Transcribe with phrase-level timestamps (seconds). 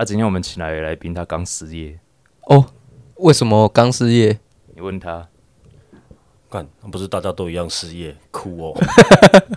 [0.00, 1.98] 啊，今天我们请来的来宾，他刚失业，
[2.46, 2.64] 哦，
[3.16, 4.38] 为什么刚失业？
[4.74, 5.28] 你问他，
[6.48, 8.80] 干，不是大家都一样失业，哭哦。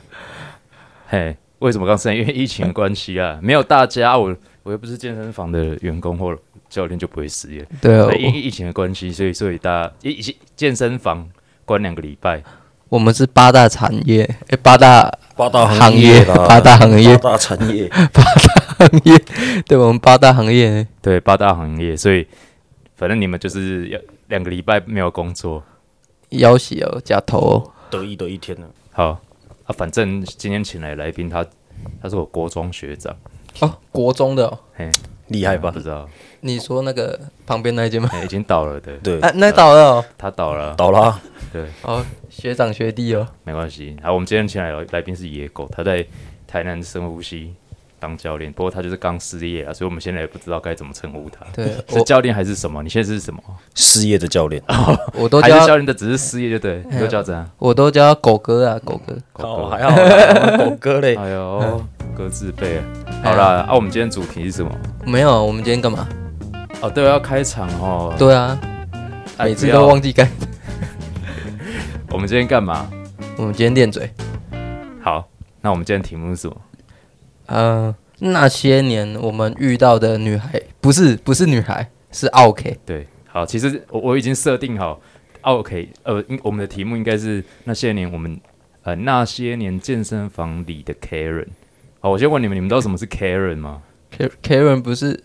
[1.07, 2.19] 嘿，为什么刚失业？
[2.19, 6.37] 因为疫情的关系啊，没有大家，我我又不是健身房的员工或
[6.67, 7.65] 教练就不会失业。
[7.79, 11.25] 对啊，因为疫情的关系，所以所以大家一一健身房
[11.63, 12.43] 关两个礼拜，
[12.89, 17.89] 我们是八大产业，诶，八大八大行行业，八大行业八大产业，
[18.73, 19.17] 行业，
[19.67, 22.27] 对，我们八大行业，对八大行业，所以
[22.95, 25.63] 反正你们就是要两个礼拜没有工作。
[26.29, 28.67] 要挟哦，假头哦，得意的一天呢。
[28.91, 29.21] 好
[29.65, 31.45] 啊，反正今天请来的来宾，他
[32.01, 33.15] 他是我国中学长，
[33.59, 34.89] 哦，国中的哦，嘿，
[35.27, 35.69] 厉害吧？
[35.69, 35.79] 不？
[35.79, 36.09] 知道，
[36.41, 38.09] 你说那个旁边那一间吗？
[38.11, 41.21] 嘿 已经倒了的，对，啊，那倒了哦，他倒了，倒啦。
[41.51, 43.95] 对，哦，学长学弟哦，没关系。
[44.01, 46.03] 好，我们今天请来的来宾是野狗，他在
[46.47, 47.53] 台南深呼吸
[48.03, 52.83] 当教练，不过他就是刚失业啊，所以我们现在也不知道该怎么称呼他，对 是教练还是什么？
[52.83, 53.41] 你现在是什么？
[53.75, 54.61] 失业的教练，
[55.15, 57.49] 我都叫他，还是教练的，只是失业就对，你都叫怎样？
[57.57, 61.15] 我都叫狗哥啊，狗哥，狗狗哦，还好，狗哥嘞。
[61.23, 61.81] 哎呦，
[62.13, 62.83] 哥自备啊。
[63.23, 64.71] 好啦，啊，我们今天主题是什么？
[65.05, 66.05] 没有，我们今天干嘛？
[66.81, 68.13] 哦，对，要开场哦。
[68.19, 68.59] 对啊，
[69.39, 70.29] 每次都忘记干。
[72.09, 72.85] 我们今天干嘛？
[73.37, 74.11] 我们今天练嘴，
[75.01, 75.25] 好，
[75.61, 76.55] 那我们今天题目是什么？
[77.47, 82.77] 嗯，那些年我们遇到的女孩，不是不是女孩，是 OK。
[82.85, 85.01] 对，好，其实我我已经设定好
[85.41, 88.39] ，OK，呃，我们的题目应该是那些年我们
[88.83, 91.47] 呃那些年健身房里的 Karen。
[91.99, 93.81] 好，我先问你们，你们知道什么是 Karen 吗
[94.41, 95.23] Karen 不是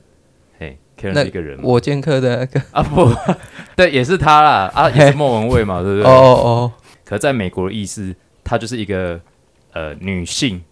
[0.58, 1.64] 嘿，Karen 是一个人吗？
[1.64, 2.62] 我剑客的那个？
[2.72, 3.12] 啊不，
[3.76, 6.10] 对，也是他啦，啊也是莫文蔚嘛，对不哦对？
[6.10, 6.72] 哦
[7.04, 9.20] 可是在美国的意思，她就是一个
[9.72, 10.62] 呃女性，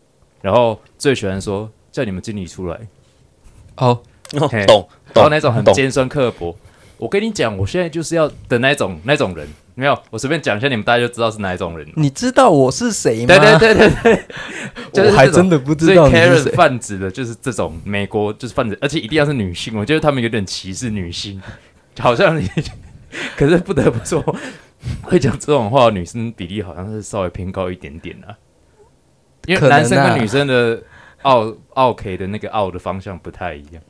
[0.47, 2.79] 然后最喜欢说叫你们经理出来，
[3.79, 4.01] 哦。
[4.39, 4.65] 哦，嘿。
[4.65, 5.75] 懂懂然后那种很懂。
[5.75, 6.57] 尖酸刻薄。
[6.99, 9.45] 我跟你讲，我现在就是要的那种那种人，
[9.75, 11.85] 没有，我随便讲一下，你们大家就知道是哪一种人。
[11.97, 13.35] 你知道我是谁吗？
[13.37, 14.25] 对对对对对，
[14.95, 15.43] 就是我还这种。
[15.43, 16.53] 真的不知所以道你是 Karen 谁。
[16.53, 21.43] 泛指的就是这种美国就是泛指，而且一定要是女性，我觉得他们有点歧视女性，
[21.99, 22.49] 好像你，
[23.37, 24.23] 可是不得不说，
[25.03, 28.33] 会讲这种话的女生比例好像是稍微偏高一点点啊，
[29.47, 30.83] 因为男生跟女生的
[31.23, 33.83] 奥奥 K 的那个奥的方向不太一样，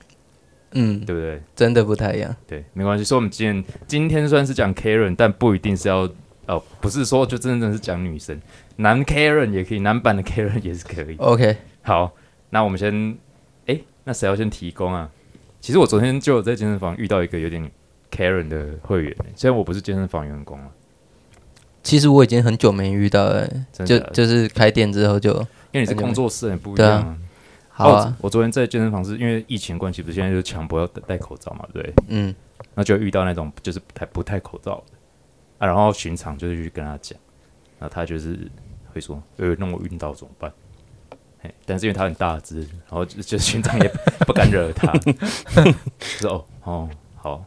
[0.72, 1.43] 嗯，对不对？
[1.55, 2.34] 真的不太一样。
[2.47, 3.05] 对，没关系。
[3.05, 6.09] 所以我们今天今天虽然是讲 Karen，但不一定是要
[6.47, 8.41] 哦，不是说就真正是讲女生，
[8.77, 11.17] 男 Karen 也可以，男版的 Karen 也是可以。
[11.17, 12.12] OK，好，
[12.50, 13.17] 那我们先，
[13.67, 15.11] 哎，那谁要先提供啊？
[15.61, 17.69] 其实我昨天就有在健身房遇到一个有点
[18.11, 20.69] Karen 的会员，虽然我不是健身房员工啊，
[21.86, 25.30] 其实我已经很久没遇到了，就就是开店之后就
[25.70, 27.16] 因为你是工作室，很不一样啊。
[27.69, 28.14] 好啊哦。
[28.22, 31.92] 我昨天在健身房是因为疫情关系，不是现在就强迫要戴戴口罩嘛，对？
[32.08, 32.34] 嗯，
[32.75, 34.94] 那就遇到那种就是不太不戴口罩的
[35.58, 37.16] 啊，然后巡场就是去跟他讲，
[37.78, 38.36] 然后他就是
[38.92, 40.52] 会说，呃，那我晕倒怎么办？
[41.38, 43.88] 嘿，但是因为他很大只，然后就就巡场也
[44.26, 44.92] 不敢惹他，
[46.19, 47.44] 就说哦哦好，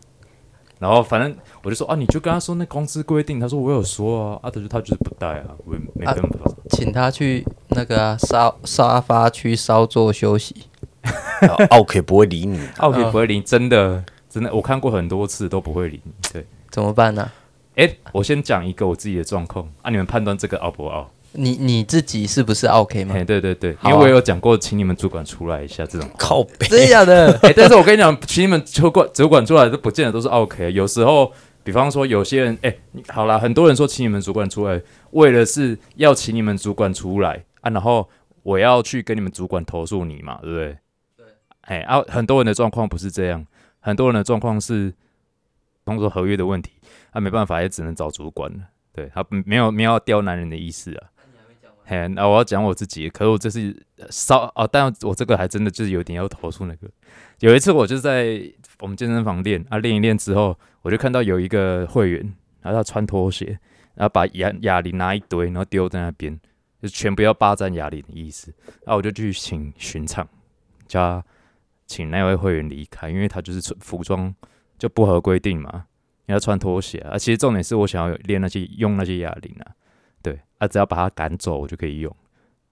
[0.80, 10.56] 然后反正我就说啊，你就跟他说那公司规定，他说我有说啊，啊，他就他就是不带啊，我也没办法，请他去那个啊沙沙发区稍作休息。
[11.70, 16.46] 奥 K 不会理你， 奥 K 不会理，真的真的，我看过很多次都不会理你，对。
[16.70, 17.30] 怎么办呢、
[17.76, 21.10] 哎，我先讲一个我自己的状况啊，你们判断这个奥不傲？
[21.34, 23.16] 你你自己是不是 OK 吗？
[23.16, 26.10] 哎，对对对，啊因为我有讲过，请你们主管出来一下这种。
[26.18, 26.68] 靠背。
[26.68, 27.38] 真的假的？
[27.44, 31.32] 哎，但是我跟你讲，请你们主管主管出来都不见得都是 OK，有时候，
[31.64, 32.76] 比方说有些人，哎，
[33.10, 34.82] 好啦，很多人说请你们主管出来，
[35.12, 38.10] 为了是要请你们主管出来啊，然后
[38.42, 40.78] 我要去跟你们主管投诉你嘛，对不对？
[41.18, 41.26] 对。
[41.62, 43.46] 哎啊，很多人的状况不是这样，
[43.80, 44.92] 很多人的状况是
[45.84, 46.72] 工作合约的问题，
[47.12, 48.60] 啊、没办法，也只能找主管了。
[48.92, 51.08] 对他没有没有要刁难人的意思啊。
[51.90, 53.76] 嘿，那我要讲我自己，可是我这是
[54.12, 56.88] 稍哦，但我这个还真的就是有点要投诉那个。
[57.40, 58.40] 有一次我就在
[58.80, 62.22] 我们健身房练啊，练一练之后，我就看到有一个会员，
[62.62, 63.58] 然后他穿拖鞋，
[63.96, 66.40] 然后把哑哑铃拿一堆，然后丢在那边，
[66.80, 68.54] 就全部要霸占哑铃的意思。
[68.86, 70.30] 那我就去请巡场，
[70.86, 71.24] 叫
[71.88, 74.32] 请那位会员离开，因为他就是穿服装
[74.78, 75.86] 就不合规定嘛，
[76.28, 77.18] 你要穿拖鞋啊。
[77.18, 79.74] 其实重点是我想要练那些用那些哑铃啊，
[80.22, 82.16] 对啊，只要把他赶走，我就可以用。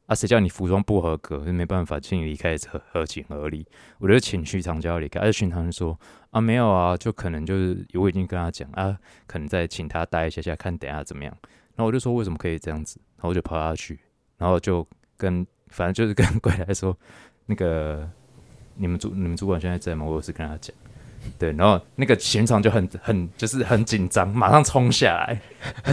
[0.07, 3.67] 啊，谁叫你服装不合格，就没办法，请你离开合合情合理。
[3.99, 5.99] 我就请徐长叫他离开，而巡场就说
[6.31, 11.37] 啊没有啊，就可能就是我已经跟他讲啊，可能再请他待一下下，看等下怎么样。
[11.75, 13.99] 然后我就说为什么可以这样子，然后我就跑下去，
[14.37, 16.97] 然后就跟反正就是跟 柜台说
[17.45, 18.09] 那个
[18.75, 20.05] 你们主你们主管现在在吗？
[20.05, 20.73] 我有事跟他讲。
[21.37, 25.39] 对，然后那个现场就很很就是很紧张，马上冲下来，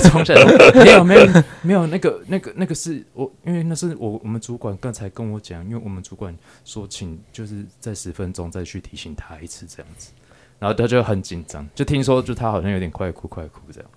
[0.01, 0.45] 冲下来，
[0.85, 1.27] 没有没有
[1.63, 6.35] 没有，那个那个那个是我，因为那是我我们主管刚才跟我讲，因为我们主管
[6.65, 10.13] 说请就是在十分钟再去提醒他一次这样子，
[10.59, 13.91] 然后他就很紧张，就听说就他好像有点快哭快哭这样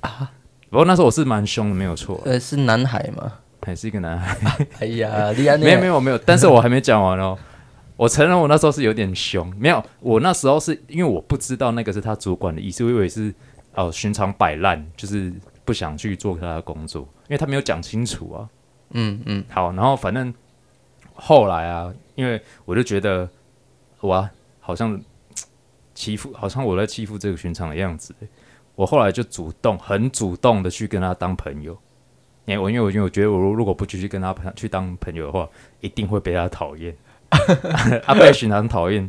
[0.00, 0.30] 啊。
[0.70, 3.32] 不过那时候我是蛮凶的，没有错，呃，是男孩吗？
[3.64, 4.66] 还是一个男孩。
[4.80, 5.56] 哎呀，厉害！
[5.60, 7.38] 没有没有没有，但是我还没讲完哦。
[8.02, 13.32] 我承认我那时候是有点凶，没有，我那时候是因为我不知道那个是他主管的意思，我以为是
[13.76, 15.32] 哦寻常摆烂，就是
[15.64, 18.48] 不想去做他的工作，因为他没有讲清楚啊。
[18.90, 20.34] 嗯嗯，好，然后反正
[21.14, 23.28] 后来啊，因为我就觉得
[24.00, 24.28] 我
[24.58, 25.00] 好像
[25.94, 28.12] 欺负，好像我在欺负这个寻常的样子，
[28.74, 31.78] 我后来就主动很主动的去跟他当朋友。
[32.46, 35.48] 因为我因为我因为我觉得我如果不继续跟他去当朋友的话，
[35.78, 36.92] 一定会被他讨厌。
[38.06, 39.08] 阿被寻常讨厌，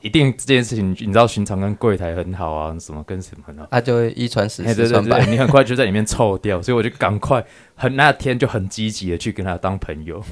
[0.00, 3.66] 一定这件事情，你知道寻常跟柜台很好啊，什么跟什么很好？
[3.70, 10.22] 他就会一传十，十传百， 你很快就在里面臭掉，所以我就赶快很那天就很积极的去跟他当朋友。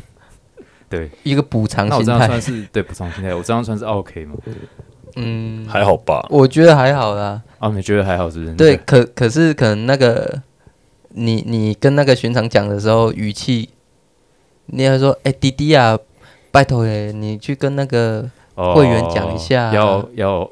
[0.91, 3.35] 对，一个补偿心态，算是对补偿心态。
[3.35, 4.35] 我这样算是 OK 吗？
[5.17, 6.27] 嗯，还好吧？
[6.29, 7.41] 我觉得还好啦。
[7.59, 8.55] 啊，你觉得还好是不是？
[8.55, 10.43] 对，可可是可能那个
[11.11, 13.71] 你你跟那个寻常讲的时候语气，
[14.67, 15.99] 你要说哎弟弟啊。
[16.53, 20.49] 拜托诶，你去跟那个会员讲一下，要要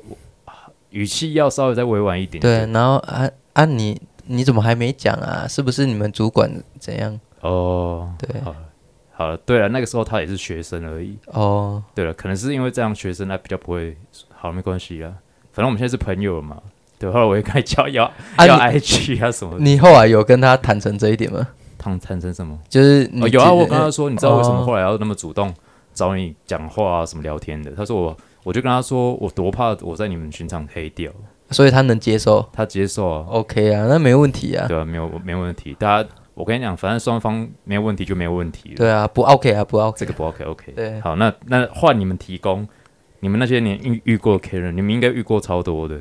[0.88, 2.40] 语气要稍微再委婉一点。
[2.40, 5.46] 对，然后啊啊，你你怎么还没讲啊？
[5.46, 7.20] 是不是你们主管怎样？
[7.42, 8.40] 哦，对，
[9.12, 11.18] 好了，对了，那个时候他也是学生而已。
[11.26, 13.94] 哦，对了，可能是因为这样学生他比较不会，
[14.34, 15.12] 好没关系啊，
[15.52, 16.56] 反正我们现在是朋友嘛。
[16.98, 19.56] 对，后来我也开始教要要 IG 啊什么。
[19.58, 21.46] 你后来有跟他坦诚这一点吗？
[21.78, 22.58] 坦坦诚什么？
[22.68, 25.54] 就是有啊，我跟他说，你知道为什么后来要那么主动？
[26.00, 27.70] 找你讲话啊，什么聊天的？
[27.72, 31.12] 他说我，我就跟他说，我多怕我在你们寻常黑掉，
[31.50, 35.76] 所以他能接受，他接受啊，OK 啊，那没问题啊，对啊，没有没问题。
[35.78, 42.66] 大家，我跟你讲，反正双方没有问题就没有问题，对啊，不 OK 啊，不 OK，这个不 OK，OK，对，好，那那换你们提供，
[43.20, 46.00] 你们那些年遇遇过 K 人，你们应该遇过超多的。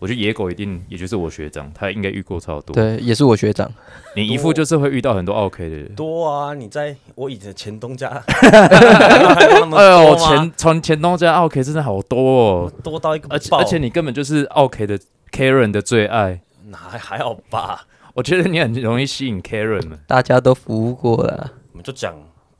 [0.00, 2.74] 我觉得野狗一定，也就是我学长，他应该遇过超多。
[2.74, 3.70] 对，也是我学长。
[4.16, 5.94] 你姨父就是会遇到很多 OK 的人。
[5.94, 6.54] 多啊！
[6.54, 8.08] 你在我以前前东家，
[8.42, 14.98] 哎呦，前从前东家 OK 真的好多哦，多到一个，而且而且你根本就是 OK 的
[15.30, 16.40] Karen 的最爱。
[16.68, 17.86] 那还还好吧？
[18.14, 19.98] 我觉得你很容易吸引 Karen 们。
[20.06, 21.52] 大家都服务过了。
[21.72, 22.14] 我们就讲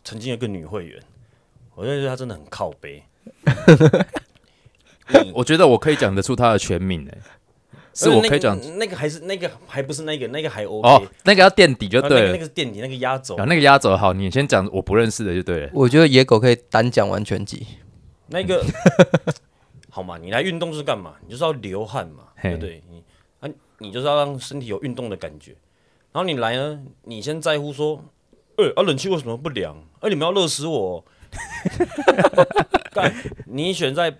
[0.05, 1.03] 曾经有个女会员，
[1.75, 3.03] 我觉得她真的很靠背。
[5.35, 7.19] 我觉得我可以讲得出他的全名诶，
[7.93, 15.71] 是我可以讲那个还是那个还不是那个那个还 OK 哦，那个要垫底就对了，那个是垫底，那个压轴，那个压轴好，你先讲我不认识的就对了。
[15.75, 17.67] 我觉得野狗可以单讲完全集，
[18.29, 18.65] 那个
[19.91, 21.15] 好嘛，你来运动是干嘛？
[21.27, 22.83] 你就是要流汗嘛，对不对？
[22.89, 23.03] 你
[23.41, 25.51] 啊，你就是要让身体有运动的感觉。
[26.13, 28.05] 然后你来呢，你先在乎说，
[28.57, 29.77] 呃，啊，冷气为什么不凉？
[30.01, 31.05] 哎，你们要热死我！
[32.95, 33.13] 干，
[33.47, 34.17] 你选在。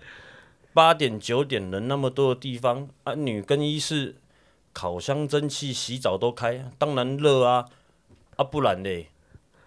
[0.73, 4.15] 八点九点人那么多的地方啊，女更衣室
[4.73, 7.65] 烤箱蒸汽洗澡都开，当然热啊
[8.37, 9.07] 啊不然嘞，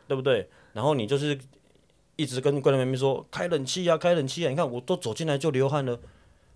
[0.09, 0.49] 对不对？
[0.73, 1.39] 然后你就是
[2.17, 4.49] 一直跟柜台妹妹说开冷气啊，开冷气啊！
[4.51, 5.99] 你看我都走进来就流汗了，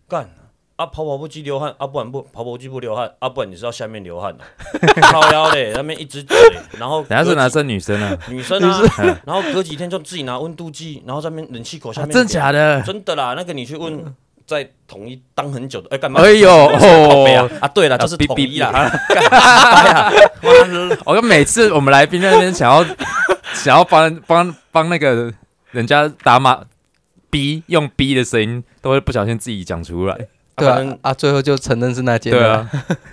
[0.08, 0.30] 干
[0.76, 4.44] 啊跑跑步机流汗啊，不然不跑跑步机不流汗啊，不然你是要下面流汗的，
[5.02, 6.36] 靠腰嘞，那边一直嘴，
[6.78, 8.81] 然后人家是男生女生啊，女生啊，
[9.26, 12.81] 然后隔几天就自己拿温度计，然后在那边冷气口下面，真假的？
[12.82, 14.14] 真的啦，那个你去问。
[14.48, 16.22] 在统一当很久的，哎，干嘛？
[16.22, 18.72] 哎呦， 哦啊，对了，就是统一啦。
[21.05, 22.82] 我跟每次我们来宾那边想要
[23.52, 25.31] 想要帮帮帮那个
[25.72, 26.64] 人家打码
[27.28, 30.17] B 用 B 的声音，都会不小心自己讲出来。
[30.56, 32.32] 对啊，啊，最后就承认是那间。
[32.32, 32.67] 对啊，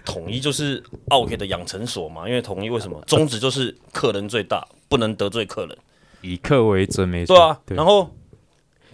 [0.06, 5.78] 统一就是 OK 的养成所嘛，因为统一为什么宗旨就是客人最大，不能得罪客人，
[6.22, 7.36] 以客为尊，没错。
[7.66, 8.10] 对啊，然后。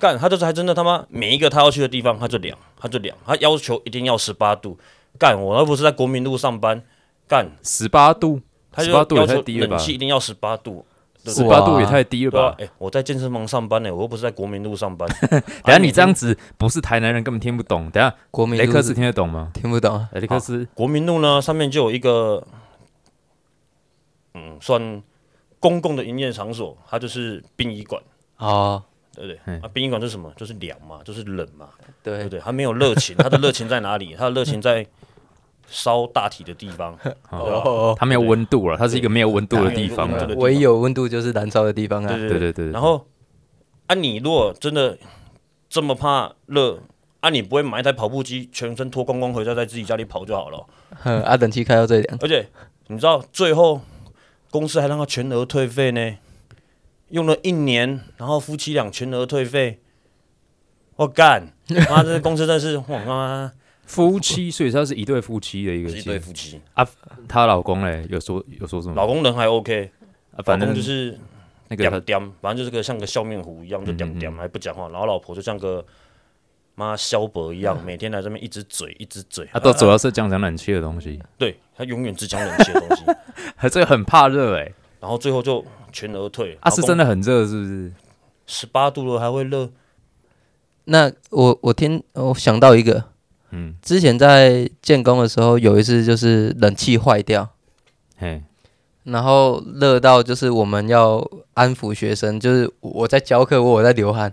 [0.02, 4.76] 干，他就是还真的他妈每一个他要去的地方，他就量，他就量，他要求一定要十八度。
[5.20, 6.82] 干，我又不是在国民路上班，
[7.28, 8.42] 干十八度，
[8.80, 9.76] 十八度也太低了吧？
[9.76, 10.84] 冷气一定要十八度，
[11.26, 12.56] 十八度也太低了吧？
[12.58, 15.08] 哎，我在健身房上班呢，我又不是在国民路上班。
[15.30, 17.88] 等下你这样子不是台南人根本听不懂。
[17.92, 19.52] 等下国民雷克斯听得懂吗？
[19.54, 20.08] 听不懂。
[20.14, 22.44] 雷克斯国民路呢，上面就有一个，
[24.34, 25.04] 嗯，算
[25.60, 28.02] 公共的营业场所，它就是殡仪馆
[28.38, 28.82] 啊。
[29.16, 29.56] 对不对？
[29.60, 30.32] 啊，殡仪馆是什么？
[30.36, 31.70] 就是凉嘛，就是冷嘛，
[32.04, 32.40] 对不对？
[32.40, 34.16] 他没有热情，他的热情在哪里？
[34.16, 34.86] 他的热情在
[35.68, 36.98] 烧大体的地方，
[37.32, 40.28] 哦，它没有温度了，它是一个没有温度的地方了。
[40.36, 42.08] 唯一有温度就是燃烧的地方啊！
[42.10, 42.72] 对对对对。
[42.72, 43.06] 然后，
[43.88, 44.98] 啊，你如果真的
[45.70, 46.80] 这么怕热
[47.22, 50.66] 啊，你不会买一台跑步机，全身脱光光回家在自己家里跑就好了。
[51.04, 52.46] 哼啊，冷气开到最凉，而且
[52.88, 53.80] 你知道最后
[54.50, 56.18] 公司还让他全额退费呢，
[57.12, 59.80] 用了一年，然后夫妻俩全额退费，
[60.96, 61.54] 我干，
[61.90, 63.52] 妈这公司真是我妈
[63.86, 66.20] 夫妻，所以他是一对夫妻的一个是一对。
[66.20, 66.62] 夫妻。
[66.74, 66.88] 啊，
[67.28, 68.96] 她老公嘞有说有说什么？
[68.96, 69.92] 老公人还 OK，
[70.36, 71.20] 啊反正就是
[71.68, 75.86] 那个他点点，反正就是个像个笑面虎一样，就点嗯点还不讲话，然后老婆就像个
[76.76, 83.04] 妈萧伯一样，每天来这边一直嘴一直嘴，他都主要是讲讲冷气的东西，对他永远只讲冷气的东西，
[83.58, 84.72] 还 这个很怕热哎。
[85.02, 87.92] 然后最后就全额退，啊，是真的的很热是不是？
[88.46, 89.70] 十八度了还会热，
[90.86, 93.04] 那我我听我想到一个，
[93.50, 97.50] 嗯，之前在建工的时候，有一次就是冷气坏掉，
[98.18, 98.44] 嘿，
[99.06, 104.32] 然后热到就是我们要安抚学生，就是我在教课，我有在流汗，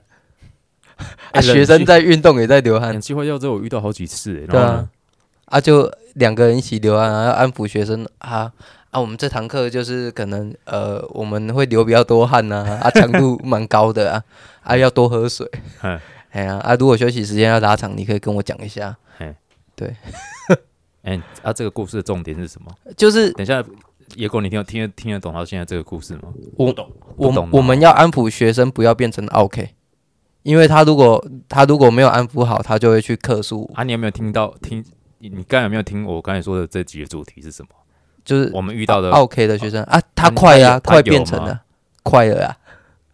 [1.32, 2.92] 啊，学生在运动也在流汗。
[2.92, 4.46] 冷，气坏掉之后我遇到好几次哎。
[4.46, 4.88] 对啊。
[5.46, 8.52] 啊，就两个人一起流汗，然后安抚学生啊
[8.90, 14.24] 啊，我们这堂课就是可能呃我们会流比较多汗呐、啊， 强度蛮高的啊，
[14.62, 15.46] 啊要多喝水
[15.82, 18.96] 嗯，哎呀啊，如果休息时间要拉长，你可以跟我讲一下，
[19.76, 19.94] 对
[21.02, 22.72] 哎啊，这个故事的重点是什么？
[22.96, 23.62] 就是等一下，
[24.16, 26.22] 野狗，你听得听得听得懂他现在这个故事吗？
[26.56, 29.68] 我懂，我懂我们要安抚学生，不要变成 OK，
[30.42, 34.84] 因为他如果他如果没有安抚好，他就会去克诉，啊，你有没有听到听？
[35.18, 37.68] 你你刚才有没有听我刚才说的这几个主题是什么？
[38.28, 41.58] 就是我们遇到的 OK 的学生啊，他啊快啊，快变成了
[42.02, 42.58] 快了啊，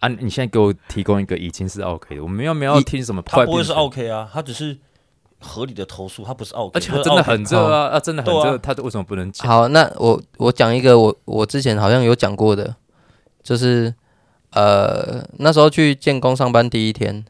[0.00, 4.76] 啊，你现在给我提供一个已经是 OK 的，我们要没有要听什么快他不会是 OK 啊，他只是
[5.38, 9.47] 合理的投诉，他不是 OK，而且就是真的很热啊，啊，真的很热，他为什么不能讲？
[9.47, 12.75] 好，那我我讲一个我我之前好像有讲过的，
[13.40, 13.94] 就是
[14.50, 17.25] 呃那时候去建工上班第一天，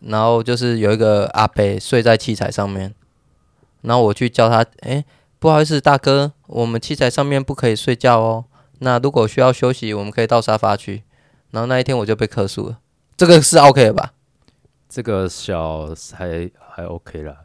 [0.00, 2.92] 然后就是有一个阿伯睡在器材上面，
[3.82, 5.04] 然后我去叫他，哎，
[5.38, 8.44] 不好意思，大哥，我们器材上面不可以睡觉哦。
[8.80, 11.04] 那如果需要休息，我们可以到沙发去。
[11.50, 12.80] 然后那一天我就被克诉了，
[13.16, 14.12] 这个是 OK 的吧？
[14.88, 17.36] 这个小还还 OK 啦。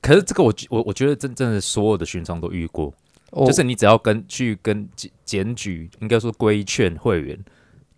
[0.00, 2.92] 可是这个我觉我我觉得真正的所有的巡场都遇过，
[3.30, 7.38] 我就是你只要跟去跟检检举，应该说规劝会员，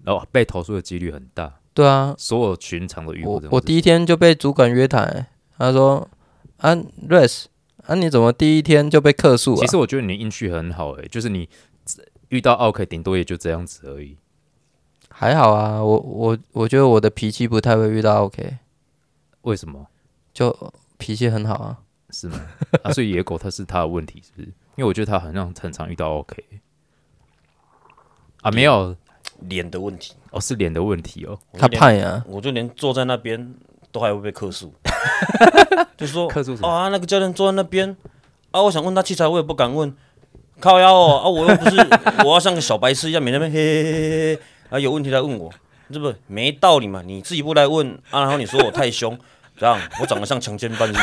[0.05, 1.55] 然后被投诉的几率很大。
[1.75, 5.27] 对啊，所有寻常都遇过我这种事我第一天就被主管约谈、欸
[5.59, 6.07] 他说
[6.59, 6.77] ：“啊
[7.09, 7.47] ，Res，
[7.87, 11.49] 啊你怎么第一天就被客诉啊？”其实我觉得你运气很好诶、就是你
[12.29, 14.17] 遇到 OK 顶多也就这样子而已。
[15.09, 18.59] 还好啊，我我我觉得我的脾气不太会遇到 OK，
[19.43, 19.87] 为什么？
[20.35, 21.79] 就脾气很好啊。
[22.11, 22.41] 是吗？
[22.85, 24.47] 啊，所以野狗它是他的问题，是不是？
[24.77, 26.37] 因为我觉得他好像很常遇到 OK
[28.43, 28.95] 啊，没有
[29.41, 31.37] 脸的问题，哦，是脸的问题哦。
[31.55, 33.55] 他我就连怕呀，我就连坐在那边
[33.97, 34.71] 都还会被客诉，
[35.97, 37.97] 就说客诉什么啊，那个教练坐在那边
[38.51, 39.91] 啊，我想问他器材，我也不敢问，
[40.61, 41.77] 靠腰哦啊，我又不是
[42.23, 45.51] 我要像个小白痴一样，每天在那边嘿嘿嘿嘿嘿啊，有问题来问我，
[45.91, 47.01] 这不没道理嘛？
[47.07, 49.19] 你自己不来问啊，然后你说我太凶，
[49.57, 50.99] 这样我长得像强奸犯是不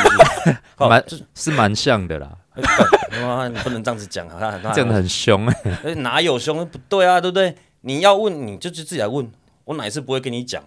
[0.51, 0.57] 是？
[0.75, 2.61] 靠 蛮这是蛮像的啦，哎
[3.09, 4.59] 干妈你不能这样子讲啊！
[4.61, 6.63] 那讲的很凶哎、哎，哪有凶？
[6.67, 7.55] 不对啊，对不对？
[7.81, 9.31] 你要问，你就自己来问。
[9.65, 10.61] 我哪一次不会跟你讲？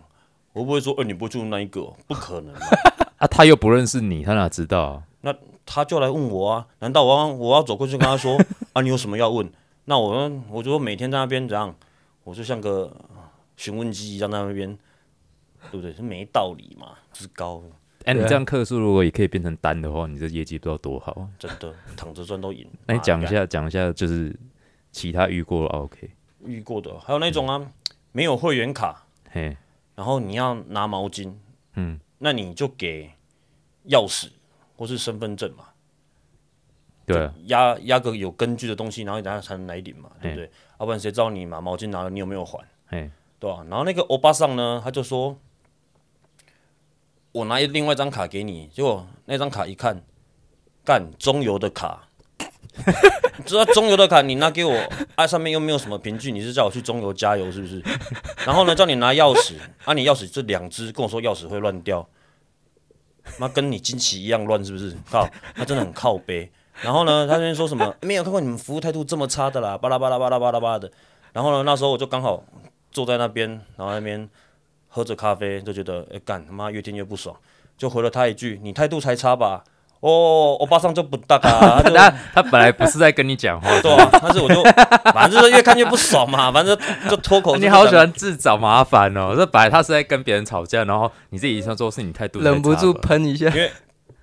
[0.57, 2.61] 我不会说，哎、你不会就那一个哦、 不可能嘛。
[3.21, 5.37] 啊，他又不认识你，他哪知道啊？
[5.67, 8.41] 他就来问我啊，难道我要我要走过去跟他说
[8.73, 9.51] 啊，你有什么要问？
[9.85, 11.75] 那我我就每天在那边怎样，
[12.25, 12.91] 我就像个
[13.57, 14.79] 询问机一样在那边，
[15.71, 15.93] 对不对？
[15.93, 17.63] 是没道理嘛，就是高，
[18.05, 21.29] 哎、你这样客数如果也可以变成单的话，你这业绩不知道多好。
[21.39, 22.67] 真的躺着赚都赢。
[22.87, 24.35] 那你讲一下，讲一下，就是
[24.91, 26.11] 其他遇过的 OK，
[26.45, 27.61] 遇过的，还有那种啊，
[28.13, 29.57] 没有会员卡，嘿，
[29.97, 31.35] 然后你要拿毛巾，
[31.75, 33.11] 嗯，那你就给
[33.89, 34.29] 钥匙
[34.77, 35.65] 或是身份证嘛，
[37.05, 37.25] 对。
[37.25, 40.51] 啊，压压个有根据的东西，然后大家才能来领嘛，对不对？
[40.79, 42.65] 要不然谁知道你把毛巾拿了，你有没有还？
[43.39, 45.37] 对吧、然后那个欧巴桑呢，他就说，
[47.33, 50.03] 我拿另外一张卡给你，结果那张卡一看，
[50.85, 52.06] 干中油的卡，你
[53.45, 54.75] 知道中油的卡你拿给我，
[55.15, 57.83] 啊上面又没有什么凭据，你是叫我去中油加油是不是？
[58.45, 59.55] 然后呢，叫你拿钥匙，
[59.85, 62.07] 啊你钥匙这两只，跟我说钥匙会乱掉，
[63.39, 64.95] 妈跟你惊奇一样乱是不是？
[65.11, 66.51] 靠，他真的很靠背。
[66.83, 70.91] 然后呢，他那边说什么没有看过你们服务态度这么差的啦，巴拉巴拉巴拉巴拉巴拉的。
[71.33, 72.45] 然后呢，那时候我就刚好
[72.91, 74.29] 坐在那边，然后那边
[74.89, 77.35] 喝着咖啡，就觉得哎干他妈越听越不爽，
[77.79, 79.65] 就回了他一句：“你态度才差吧？”
[80.07, 84.63] 哦，欧巴桑就不大啊， 他就他他本来不是在跟你讲话，对啊，但是我就
[85.13, 87.57] 反正就是越看越不爽嘛，反正就就脱口。
[87.59, 89.35] 你好喜欢自找麻烦哦！
[89.37, 93.55] 这本来他是在跟别人吵架，然后你自己想做事，你态度忍不住喷一下因。
[93.55, 93.71] 为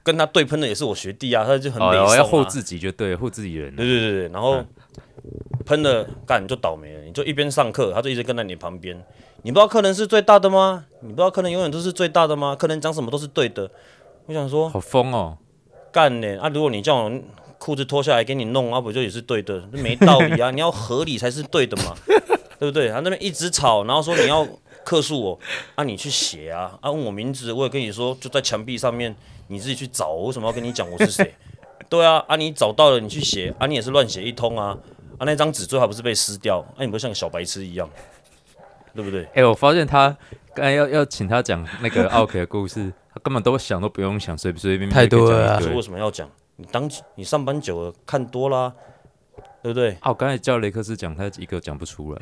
[0.04, 2.44] 跟他对喷的也是我学弟啊，他就很哦，累、啊要护。
[2.46, 3.75] 自己就对，护自己人。
[3.75, 4.68] 对对对对，然后嗯
[5.66, 8.98] 喷了干你就倒霉了，你就一边上课，他就一直跟在你旁边。
[9.42, 10.86] 你不知道客人是最大的吗？
[11.02, 12.56] 你不知道客人永远都是最大的吗？
[12.56, 13.70] 客人讲什么都是对的。
[14.25, 15.38] 我想说好疯哦！
[15.94, 16.50] 干呢啊！
[16.50, 17.22] 如果你叫我
[17.60, 19.64] 裤子脱下来给你弄，啊不就也是对的？
[19.72, 20.50] 这没道理啊！
[20.52, 21.96] 你要合理才是对的嘛，
[22.60, 22.90] 对不对？
[22.90, 24.46] 他那边一直吵，然后说你要
[24.84, 25.40] 克诉我，
[25.76, 29.16] 啊你去写啊，啊问我名字，我也跟你说就在墙壁上面，
[29.48, 31.34] 你自己去找，我为什么要跟你讲我是谁？
[31.88, 34.76] 对啊，啊你找到了你去写，啊你也是乱写一通啊，
[35.20, 37.88] 啊那张纸最后还不是被撕掉，啊你不会像个小白痴一样，
[38.96, 39.26] 对不对？
[39.36, 40.16] 哎、我发现他
[40.56, 46.30] 刚才要要请他讲那个奥克的故事，他根本都想都不用想，随随便便太多了为什么要讲？
[46.58, 48.72] 你当你上班久了看多啦、
[49.63, 49.92] 对不对？
[50.01, 52.22] 啊，我刚才叫雷克斯讲，他一个讲不出来，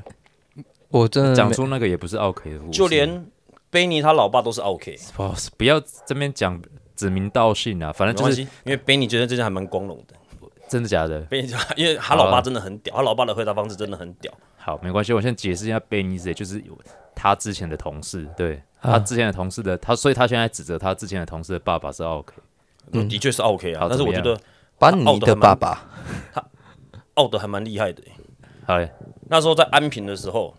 [0.90, 3.26] 我真的讲出那个也不是 OK 的故事，就连
[3.70, 4.96] 贝尼他老爸都是 OK。
[5.16, 6.62] 不不要这边讲
[6.96, 10.16] 指名道姓啊，反正就是因为贝尼觉得这件还蛮光荣的。
[10.70, 11.20] 真的假的。
[11.24, 14.32] 贝尼，因为他老爸真的很屌，他老爸的回答方式真的很屌。
[14.56, 16.78] 好，没关系，我先解释一下贝尼谁，就是有
[17.14, 22.34] 他之前的同事，对、啊他之前的同事的他，所以他现在指责他之前的同事的爸爸是 OK，。
[22.94, 24.38] 嗯，的确是 OK 啊但是我觉得
[24.80, 25.88] 把你的爸爸
[27.14, 28.12] 奥德还蛮厉害的欸。
[28.66, 28.92] 好嘞，
[29.30, 30.54] 那时候在安平的时候，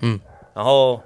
[0.00, 0.18] 嗯，
[0.54, 1.00] 然后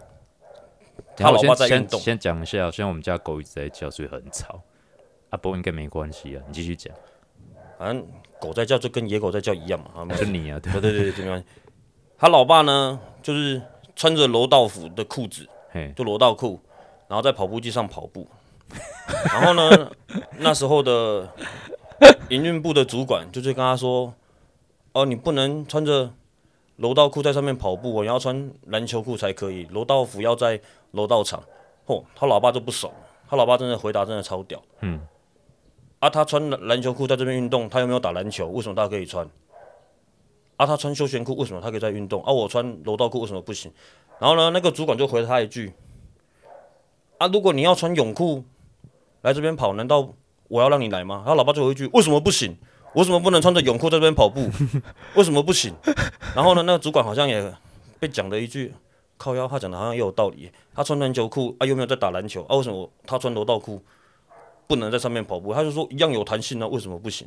[1.16, 4.62] 他老爸在先运动先先讲一下，现在我们家狗一直在叫，所以很吵。
[5.30, 6.92] 啊，不过应该没关系啊，你继续讲，
[7.78, 8.06] 反正
[8.40, 10.04] 狗在叫就跟野狗在叫一样嘛。
[10.14, 11.46] 就你啊，对，对对对对，没关系。
[12.18, 13.60] 他老爸呢，就是
[13.94, 15.50] 穿着柔道服的裤子，嘿，
[15.96, 16.60] 就柔道裤，
[17.08, 18.26] 然后在跑步机上跑步。
[19.32, 19.90] 然后呢，
[20.38, 21.28] 那时候的
[22.28, 24.14] 营运部的主管就是跟他说
[24.92, 26.12] ：“哦，你不能穿着
[26.76, 29.64] 楼道裤在上面跑步哦，你要穿篮球裤才可以。
[29.72, 30.60] 楼道服要在
[30.92, 31.42] 楼道场。”
[31.86, 32.92] 嚯，他老爸就不爽，
[33.28, 34.62] 他老爸真的回答真的超屌。
[34.80, 35.00] 嗯。
[35.98, 38.46] 啊，他穿篮篮球裤在这边运动，他又没有打篮球？
[38.48, 39.28] 为什么他可以穿？
[40.56, 42.22] 啊，他穿休闲裤，为什么他可以在运动？
[42.22, 43.72] 啊，我穿楼道裤为什么不行？
[44.20, 45.72] 然后呢，那个主管就回了他一句：
[47.18, 48.44] 啊，如果你要穿泳裤
[49.22, 50.12] 来这边跑，难道
[50.46, 51.24] 我要让你来吗？
[51.26, 52.56] 他老爸就回一句：为什么不行？
[52.94, 54.48] 为什么不能穿着泳裤在这边跑步？
[55.16, 55.74] 为什么不行？
[56.36, 57.52] 然后呢，那个主管好像也
[57.98, 58.74] 被讲了一句：
[59.16, 60.50] 靠腰，他讲的好像也有道理。
[60.74, 63.82] 他穿篮球裤啊，又没有在打篮球啊，为什么他穿柔道裤
[64.66, 65.54] 不能在上面跑步？
[65.54, 67.26] 他就说一样有弹性啊，为什么不行？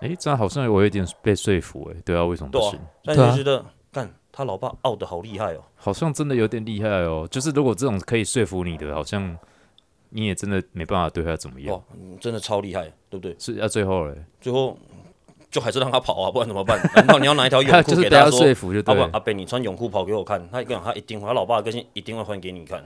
[0.00, 2.80] 哎、这样好像我有点被说服、哎，对啊，为什么不对啊行？
[3.04, 5.62] 但对啊你就觉得，干他老爸傲的好厉害哦。
[5.76, 7.26] 好像真的有点厉害哦。
[7.30, 9.36] 就是如果这种可以说服你的，好像
[10.08, 11.72] 你也真的没办法对他怎么样。
[11.72, 13.36] 哇，嗯真的超厉害，对不对？
[13.38, 14.76] 是啊，最后嘞，最后
[15.50, 16.76] 就还是让他跑啊，不然怎么办？
[16.96, 18.40] 难道你要拿一条泳裤就是被他说？
[18.40, 22.82] 说服就对阿贝，你穿泳裤跑给我看，他讲他一定会，他老爸的个性一定会还给你看，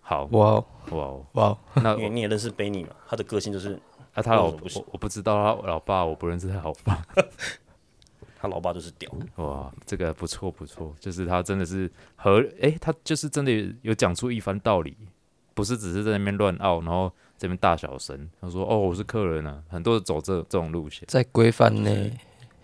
[0.00, 3.78] 好，哇哦哇哦，哇哦，那 因为你也认识贝尼嘛，他的个性就是
[4.14, 4.56] 啊，他老我
[4.92, 7.04] 我不知道他老爸，我不认识他老爸。
[8.42, 14.96] 他老爸就是屌，哇，这个不错不错，就是他真的是和诶，他就是真的有讲出一番道理，
[15.54, 18.28] 不是只是在那边乱傲，然后这边大小声。
[18.40, 22.18] 他说：“哦，我是客人啊，很多人走这这种路线，在规范内，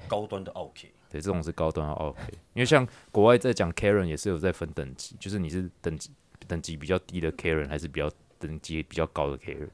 [0.08, 2.22] 高端的 OK，对，这种是高端的 OK。
[2.54, 6.10] 因为像国外在讲 Karen 也是有在分等级，就是你是等级
[6.48, 8.10] 等级比较低的 Karen，还是比较
[8.40, 9.68] 等级比较高的 Karen。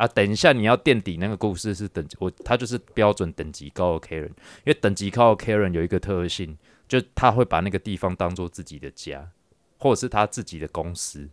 [0.00, 6.56] 对啊，等一下你要垫底那个故事是等我，他就是标准等级高的 Karen，因为等级高的 Karen 有一个特性，
[6.88, 9.30] 就他会把那个地方当做自己的家，
[9.78, 11.28] 或者是他自己的公司，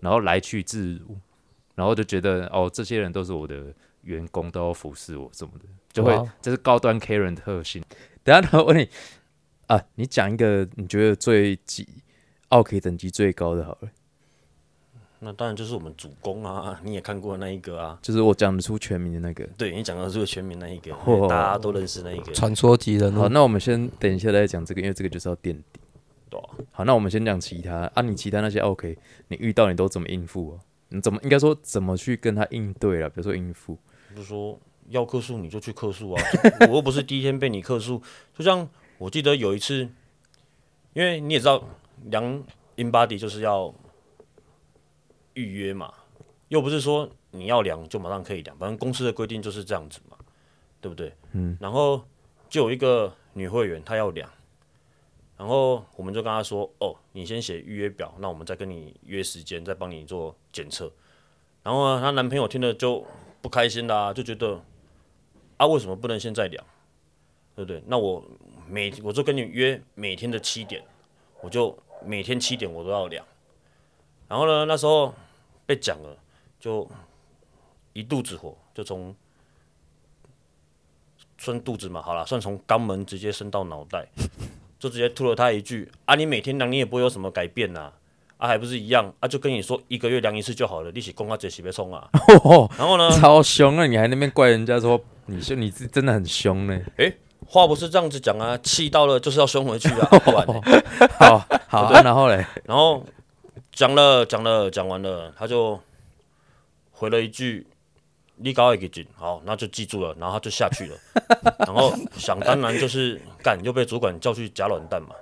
[0.00, 1.16] 然后来去自如，
[1.76, 7.80] 然后就觉得哦，这些人都是我的员工，都要服侍我什么的，就会这是高端 Karen 的特性。
[8.24, 8.88] 等一下我问你
[9.68, 11.86] 啊，你讲一个你觉得最级
[12.48, 13.88] 奥 K 等级最高的好了，
[15.22, 19.46] 那当然就是我们主攻啊， 你也看过那一个啊，就是我讲得出全名的那个。
[19.58, 25.80] 对你讲的是个全名那一个，嚯大家都认识那一个，传说级人好，物，那我们先等一下再讲这个，因为这个就是要垫底。
[26.30, 28.96] 对啊好，那我们先讲其他啊，你其他那些 OK，
[29.28, 30.58] 你遇到你都怎么应付啊？
[30.88, 33.08] 你怎么应该说怎么去跟他应对啊？
[33.08, 33.76] 比如说应付，
[34.16, 36.22] 就说要克数你就去克数啊，
[36.70, 38.00] 我又不是第一天被你克数。
[38.36, 38.66] 就像
[38.98, 39.88] 我记得有一次，
[40.94, 41.62] 因为你也知道
[42.06, 42.24] 量
[42.76, 43.72] in body 就是要
[45.40, 45.92] 预约嘛，
[46.48, 50.16] 又不是说你要量就马上可以量，反正公司的规定就是这样子嘛，
[50.80, 51.12] 对不对？
[51.32, 51.56] 嗯。
[51.60, 52.04] 然后
[52.48, 54.28] 就有一个女会员她要量，
[55.36, 60.92] 然后我们就跟她说：“哦，你先写预约表，那我们再跟你约时间，再帮你做检测。”
[61.62, 63.06] 然后呢，她男朋友听了就
[63.40, 64.60] 不开心啦、就觉得
[65.56, 66.64] 啊，为什么不能现在量？
[67.56, 67.82] 对不对？
[67.86, 68.24] 那我
[68.66, 70.82] 每我就跟你约每天的七点，
[71.42, 73.22] 我就每天七点我都要量。
[74.28, 75.12] 然后呢，那时候
[75.70, 76.16] 被讲了，
[76.58, 76.84] 就
[77.92, 79.14] 一肚子火，就从
[81.38, 84.04] 算肚子嘛，好了，算从肛门直接伸到脑袋，
[84.80, 87.92] 就直接吐了他一句啊，你每天量你也不会有什么改变呐、
[88.36, 92.10] 啊，还不是一样啊，就跟你说一个月量一次就好了，你起公啊这洗别冲啊。
[92.76, 96.80] 然后呢， 超凶啊，你还那边怪人家说你说，你是真的很凶呢。
[97.46, 100.60] 话不是这样子讲啊，气到了就是要凶回去啊，不然呢
[101.16, 103.06] 好 好、啊，然后嘞，然后
[103.80, 105.80] 讲了讲了讲完了，他就
[106.90, 107.66] 回了一句
[108.36, 110.96] ：“你搞一个劲，好，那就记住了。”然后他就下去了。
[111.66, 115.14] 然后想当然就是干，又被主管叫去夹卵蛋嘛。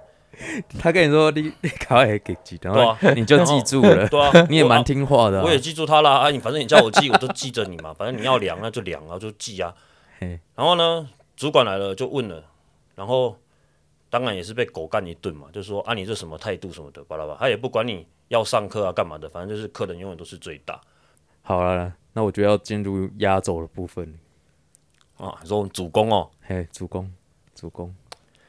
[0.81, 6.15] 他跟你说你你搞也给记，然后对啊你就记住了，对啊，你也蛮听话的啊、我也记住他啦。
[6.15, 7.95] 啊，你反正你叫我记，我就记着你嘛。
[7.97, 9.73] 反正你要量那就量啊，就记啊。
[10.57, 12.43] 然后呢，主管来了就问了，
[12.97, 13.39] 然后
[14.11, 20.81] 当然也是被狗干一顿嘛，就是说啊你这什么态度什么的，巴拉巴拉，他也不管你要上课啊干嘛的，反正就是客人永远都是最大
[21.43, 24.19] 好了，那我就要进入压轴的部分。
[25.17, 25.35] 啊。
[25.43, 27.11] 你说主攻哦，嘿，主攻，
[27.55, 27.95] 主攻，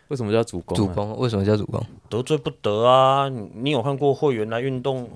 [0.09, 0.77] 为什么叫主攻、啊？
[0.77, 1.81] 主攻为什么叫主攻？
[2.09, 3.29] 得罪不得啊！
[3.29, 5.09] 你你有看过会员来运动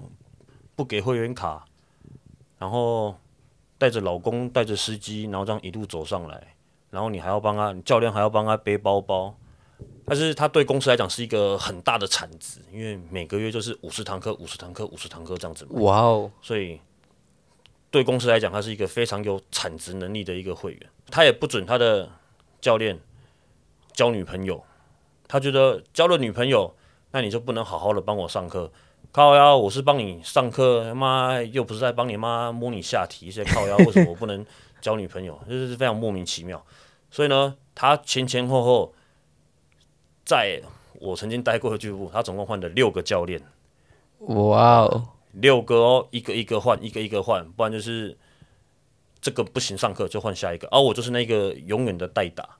[0.75, 1.65] 不给会员卡，
[2.57, 3.15] 然后
[3.77, 6.55] 带着老公带着司机，然后这样一路走上来，
[6.89, 9.35] 然后你还要帮他教练还要帮他背包包，
[10.05, 16.79] 但是他对公司来讲是一个很大的产值，因为每个月就是五十堂课、五十堂课、五十堂课这样子，哇哦，所以
[17.89, 20.89] 对公司来讲，他是一个非常有产值能力的一个会员。
[21.09, 22.09] 他也不准他的
[22.59, 22.99] 教练
[23.91, 24.63] 交女朋友，
[25.27, 26.75] 他觉得交了女朋友，
[27.11, 28.71] 那你就不能好好的帮我上课。
[29.11, 34.43] 靠腰，我是帮你上课，他妈又不是在帮你妈摸你下体，一些靠腰，为什么我不能
[34.81, 35.39] 交女朋友？
[35.47, 36.65] 就是非常莫名其妙。
[37.11, 38.95] 所以呢，他前前后后，
[40.25, 40.61] 在
[40.95, 43.41] 我曾经待过的俱乐部，他总共换了六个教练。
[44.19, 48.17] 哇哦，六个哦，一个一个换，一个一个换，不然就是
[49.19, 50.67] 这个不行上课就换下一个。
[50.69, 52.57] 而、我就是那个永远的代打，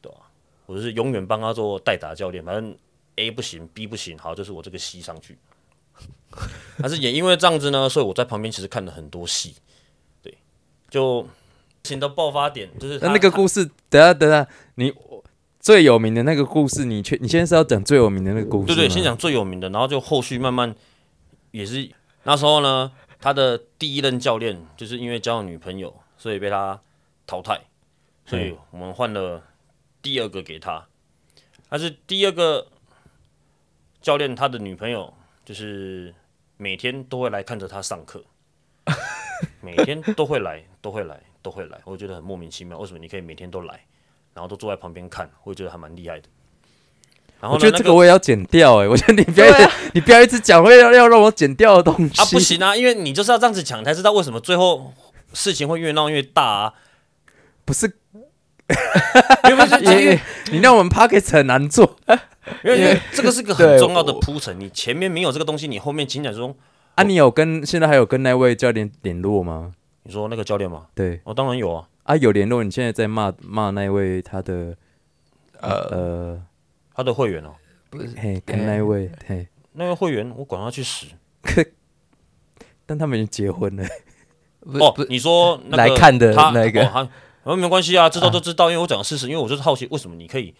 [0.00, 0.18] 对吧？
[0.64, 2.74] 我就是永远帮他做代打教练，反正
[3.16, 5.36] A 不行，B 不行，好，就是我这个 C 上去。
[6.78, 9.54] 但是也因为这样子呢，所以我在旁边其实看了很多戏，
[10.22, 10.34] 对，
[10.88, 11.26] 就
[11.82, 14.90] 情的爆发点就是那那个故事，等下等下，你
[15.62, 18.74] 最有名的那个故事，你确你现在是要讲最有名的那个故事？
[18.74, 20.74] 对对，先讲最有名的，然后就后续慢慢
[21.52, 21.88] 也是
[22.24, 26.80] 那时候呢，他的第一任教练就是因为交了女朋友，所以被他
[27.28, 27.60] 淘汰，
[28.26, 29.40] 所以我们换了
[30.02, 30.84] 第二个给他。
[31.68, 32.66] 但是第二个
[34.00, 36.12] 教练他的女朋友就是
[36.56, 38.24] 每天都会来看着他上课，
[39.62, 43.86] 每天都会来，都会来，都会来，我觉得很莫名其妙，为什么你可以每天都来，
[44.34, 46.28] 然后都坐在旁边看，我觉得还蛮厉害的。
[47.40, 49.46] 然后，我觉得这个我也要剪掉哎、 我觉得你不要
[49.94, 54.92] 你不要一直讲会要要让我剪掉的东西啊，不，行啊，因为你就是要这样子讲，才知道为什么最后
[55.32, 56.74] 事情会越闹越大啊。
[57.64, 57.86] 不是，
[59.48, 61.96] 因为这因为你让我们 p o c k e t 很难做
[62.64, 66.56] 因为这个是个很重要的铺陈，你前面没有这个东西，你后面情感中，
[66.94, 67.02] 啊。
[67.02, 69.72] 你有跟现在还有跟那位教练联络吗？
[70.04, 70.86] 你说那个教练吗？
[70.94, 72.64] 对哦，当然有啊，啊，有联络。
[72.64, 74.76] 你现在在骂骂那位他的
[75.60, 76.42] 呃，呃，
[76.94, 77.54] 他的会员哦，
[77.90, 81.06] 不是，嘿，跟那位嘿，那位会员我管他去死。
[82.84, 83.84] 但他们已经结婚了。
[84.64, 87.08] 哦你说那个来看的他那个哦他
[87.44, 90.54] 哦，没关系啊，知道都知道，因为我讲的事实，因为我就是好奇，为什么你可以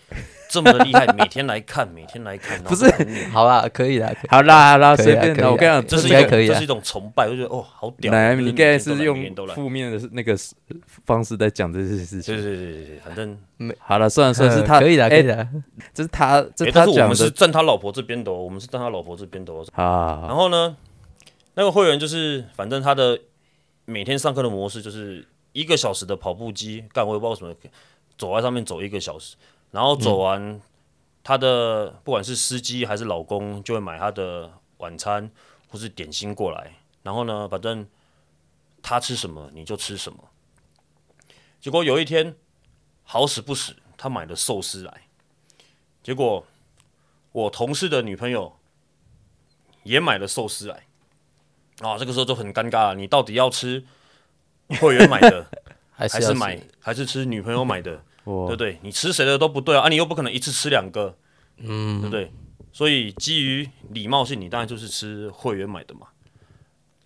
[0.51, 2.85] 这么的厉害，每天来看，每天来看， 不是
[3.31, 8.13] 好啦，可以啦，以好啦好啦，随便我跟你讲，这是一种应该可以啊这是一种崇拜，我觉得哦，好屌。
[8.13, 10.37] 来，你刚才每天都来每是用负面的那个
[11.07, 12.35] 方式在讲这些事情。
[12.35, 13.39] 对对对对对，反正
[13.79, 15.49] 好了，算了算了，是他呃可以的，可哎以的。
[15.95, 17.31] 这是他，这是他讲但是我们是。
[17.31, 19.65] 站他老婆这边的、哦，我们是站他老婆这边的、哦。
[19.73, 20.77] 好好好然后呢，
[21.55, 23.19] 那个会员就是，反正他的
[23.85, 27.55] 每天上课的模式就是一个小时的跑步机，干我也不知道什么
[28.17, 29.37] 走在上面走一个小时，
[29.71, 30.61] 然后走完
[31.23, 35.31] 他的不管是司机还是老公就会买他的晚餐
[35.69, 37.87] 或是点心过来，然后呢，反正
[38.83, 40.19] 他吃什么你就吃什么。
[41.61, 42.35] 结果有一天
[43.05, 45.03] 好死不死，他买了寿司来，
[46.03, 46.45] 结果
[47.31, 48.59] 我同事的女朋友
[49.85, 50.87] 也买了寿司来，
[51.81, 53.85] 啊，这个时候就很尴尬了，你到底要吃
[54.81, 55.47] 会员买的，
[55.91, 57.93] 还是还是买，还是吃女朋友买的，
[58.25, 58.79] 对不对？
[58.83, 61.17] 你吃谁的都不对啊，啊，你又不可能一次吃两个，
[61.59, 62.33] 嗯，对不对？
[62.73, 66.07] 所以基于礼貌性，你当然就是吃会员买的嘛。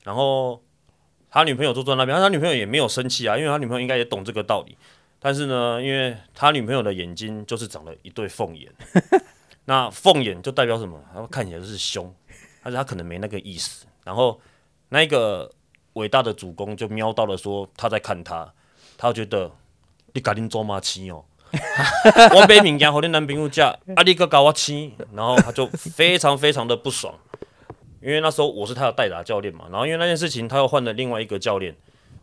[0.05, 0.63] 然后
[1.29, 4.77] 他女朋友就坐在那边，他女朋友也没有生气啊，因为他女朋友应该也懂这个道理。
[5.19, 8.71] 但是呢，因为他女朋友的眼睛就是长了一对凤眼，
[9.65, 11.03] 那凤眼就代表什么？
[11.13, 12.15] 然后看起来就是凶，
[12.63, 13.87] 但是他可能没那个意思。
[14.05, 14.41] 然后
[14.91, 15.51] 那个
[15.97, 18.53] 伟大的主公就瞄到了，说他在看他，
[18.97, 19.51] 他觉得
[20.13, 21.25] 你赶紧做马亲哦。
[22.35, 27.15] 我买物件和你男朋友吃，啊，你个搞我亲，然后他就非常非常的不爽，
[28.03, 31.75] 因为那时候我是他的代打教练嘛，然后因为那件事情他又换了另外一个教练，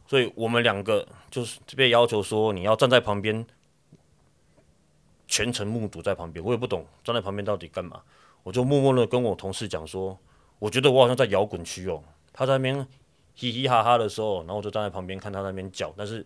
[0.06, 3.44] 所以我们两个就是被要求说你要站在旁边，
[5.28, 8.02] 全程目睹在旁边，我也不懂站在旁边到底干嘛，
[8.44, 10.16] 我就默默的跟我同事讲说，
[10.60, 12.86] 我觉得我好像在摇滚区哦，他在那边
[13.36, 16.26] 嘻嘻哈哈的时候，然后我就站在旁边看他那边叫，但是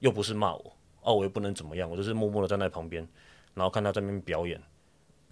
[0.00, 0.72] 又不是骂我。
[1.02, 3.06] 哦，我又不能怎么样，我就是默默的站在旁边，
[3.54, 4.60] 然后看他在那边表演，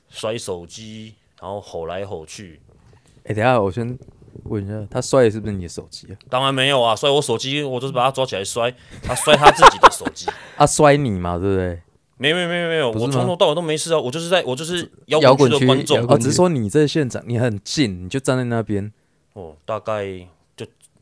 [0.09, 2.61] 摔手机，然后吼来吼去。
[3.25, 3.99] 哎，等下我先
[4.45, 6.17] 问一下，他摔的是不是你的手机啊？
[6.29, 10.31] 当然没有啊，摔我手机，我就是把他抓起来摔，他摔他自己的手机。
[10.57, 11.83] 他 摔你嘛，对不对？
[12.17, 16.07] 没有没有没有没有，我从头到尾都没事啊，我就是在我就是摇滚区的观众。
[16.07, 18.93] 哦，只是说你在现场，你很近，你就站在那边。
[19.33, 20.29] 哦，大概就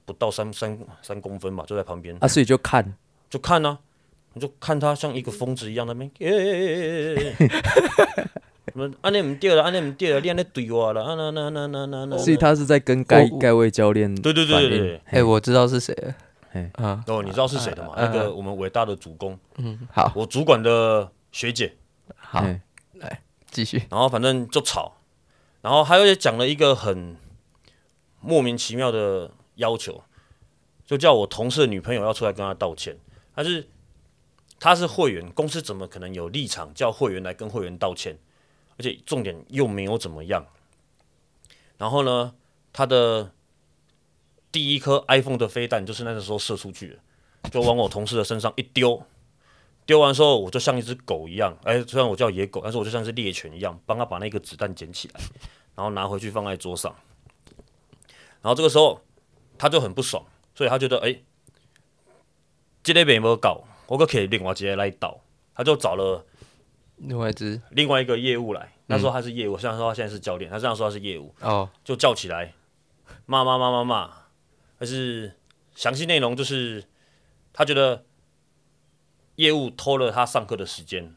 [0.04, 2.16] 不到三三三公分吧，就在旁边。
[2.20, 2.94] 啊，所以就看，
[3.30, 3.78] 就看呢。
[4.34, 6.10] 你就看他像一个疯子一样那边，
[8.72, 12.16] 什么安尼唔对了，安尼唔对了，你安尼对我了，啊那那那那那那。
[12.16, 15.00] 所以他是在跟盖盖位教练对对对对对。
[15.04, 16.14] 哎，我知道是谁了。
[16.52, 17.92] 哎啊，哦，你知道是谁的吗？
[17.94, 19.38] 那个我们伟大的主公。
[19.58, 20.10] 嗯，好。
[20.16, 21.74] 我主管的学姐。
[22.16, 22.42] 好，
[22.94, 23.82] 来继续。
[23.90, 24.94] 然后反正就吵，
[25.60, 27.18] 然后还有也讲了一个很
[28.20, 30.02] 莫名其妙的要求，
[30.86, 32.98] 就叫我同事的女朋友要出来跟他道歉。
[33.34, 33.68] 他是
[34.58, 38.18] 他是会员，公司怎么可能有立场叫会员来跟会员道歉？
[38.78, 40.46] 而且重点又没有怎么样。
[41.76, 42.34] 然后呢，
[42.72, 43.32] 他的
[44.50, 46.88] 第一颗 iPhone 的飞弹就是那个时候射出去
[47.42, 49.02] 的，就往我同事的身上一丢。
[49.84, 55.20] 丢完之后，我就像一只狗一样，哎，虽然我叫野狗，但是我就像是猎犬一样，帮他把那个子弹捡起来，
[55.74, 56.94] 然后拿回去放在桌上。
[58.40, 59.00] 然后这个时候
[59.62, 61.22] 他就很不爽，所以他觉得，哎。
[62.82, 65.20] 这类没有搞，我可以另外直接来倒，
[65.54, 66.26] 他就找了
[66.96, 68.72] 另外一只另外一个业务来。
[68.86, 72.54] 那时候他是业务，虽然说他现在是教练，他这样说他是业务哦，就叫起来
[73.24, 74.10] 骂骂骂骂骂。
[74.80, 75.32] 但是
[75.76, 76.82] 详细内容就是
[77.52, 78.04] 他觉得
[79.36, 81.14] 业务偷了他上课的时间，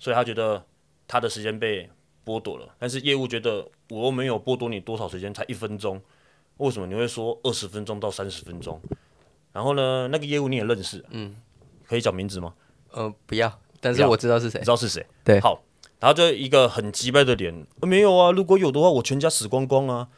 [0.00, 0.66] 所以他觉得
[1.06, 1.88] 他的时间被
[2.24, 2.74] 剥夺了。
[2.80, 6.02] 但是业务觉得我又没有剥夺你多少时间，才一分钟，
[6.58, 8.80] 为什么你会说二十分钟到三十分钟？
[9.52, 11.34] 然后呢，那个业务你也认识，嗯，
[11.86, 12.52] 可以讲名字吗？
[12.92, 15.06] 呃，不要，但是我知道是谁，知道是谁。
[15.24, 15.62] 对，好，
[15.98, 20.08] 然后就一个很急败的脸，没有啊，如果有的话，我全家死光光啊。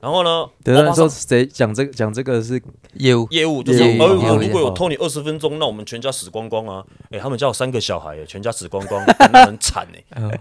[0.00, 2.62] 然后呢，等下说谁讲这个讲这个是
[2.94, 6.84] 业务，业务就是，呃，如果有偷你二十分钟，那我们全家死光光啊。
[7.10, 9.02] 哎，他们家有三个小孩，全家死光光，
[9.46, 10.40] 很惨哎。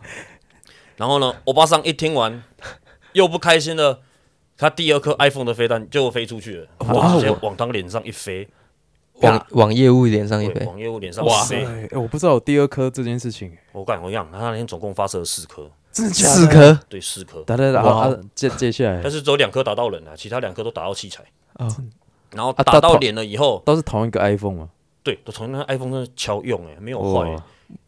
[0.98, 2.44] 然后呢，欧巴桑一听完，
[3.14, 4.02] 又不开心了。
[4.64, 6.68] 他第二颗 iPhone 的飞弹就飞出去了，
[7.20, 8.48] 直接往他脸上一飞，
[9.16, 11.66] 往往业务脸上一飞，往业务脸上飞。
[11.66, 13.52] 哎，我不知道有第二颗这件事情。
[13.74, 17.42] 我跟我一样，他那天总共发射了四颗真的假，四颗，对，四颗。
[17.42, 21.26] 打打打，接接下来，但是只有两颗打到人了，其他两颗都打到器材。
[21.56, 21.68] 啊，
[22.32, 24.70] 然后打到脸了以后，都是同一个 iPhone 吗？
[25.04, 27.36] 对，都同一个 iPhone 在敲用，哎，没有坏。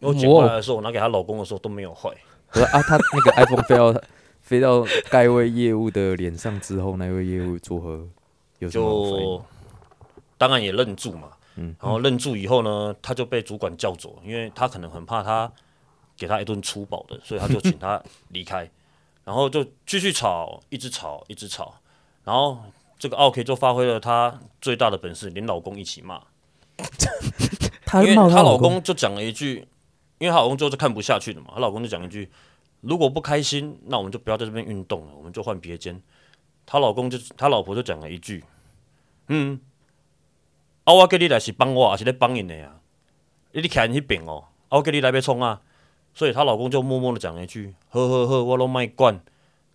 [0.02, 2.10] 我捡回来的时候，我拿给她老公的时候都没有坏。
[2.52, 3.96] 我说啊，他那个 iPhone 飞到。
[4.46, 8.08] 飞到该位业务的脸上之后，那位业务作何？
[8.60, 9.44] 有就
[10.38, 15.52] 当然也愣住嘛，嗯，然后愣住以后呢，他就被主管叫走，因为他可能很怕他
[16.16, 18.70] 给他一顿粗暴的，所以他就请他离开，
[19.26, 21.74] 然后就继续吵，一直吵，一直吵，
[22.24, 22.60] 然后
[23.00, 26.22] 这个奥 K 就发挥了他最大的本事，连老公一起骂，
[27.96, 28.82] 因为她老公。
[28.84, 29.68] 就讲了一句，
[30.20, 32.30] 因为她老公就是看不下去的嘛，她老公就讲一句。
[32.88, 36.00] 如果不开心，那我们就不要在这边运动了，我们就换别间。
[36.68, 38.44] 她老公就她老婆就讲了一句
[39.28, 39.60] ：“嗯，
[40.84, 42.76] 啊，我叫你来是帮我，还是在帮你的呀？
[43.54, 45.62] 你看那边哦，我叫你来要冲啊。”
[46.14, 49.20] 所以她老公就默默的讲了一句：“呵呵呵，我都卖惯。”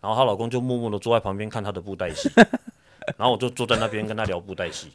[0.01, 2.31] 然后她老公就默默的坐在旁边看她的布袋戏，
[3.18, 4.92] 然后我就坐在那边跟她聊布袋戏。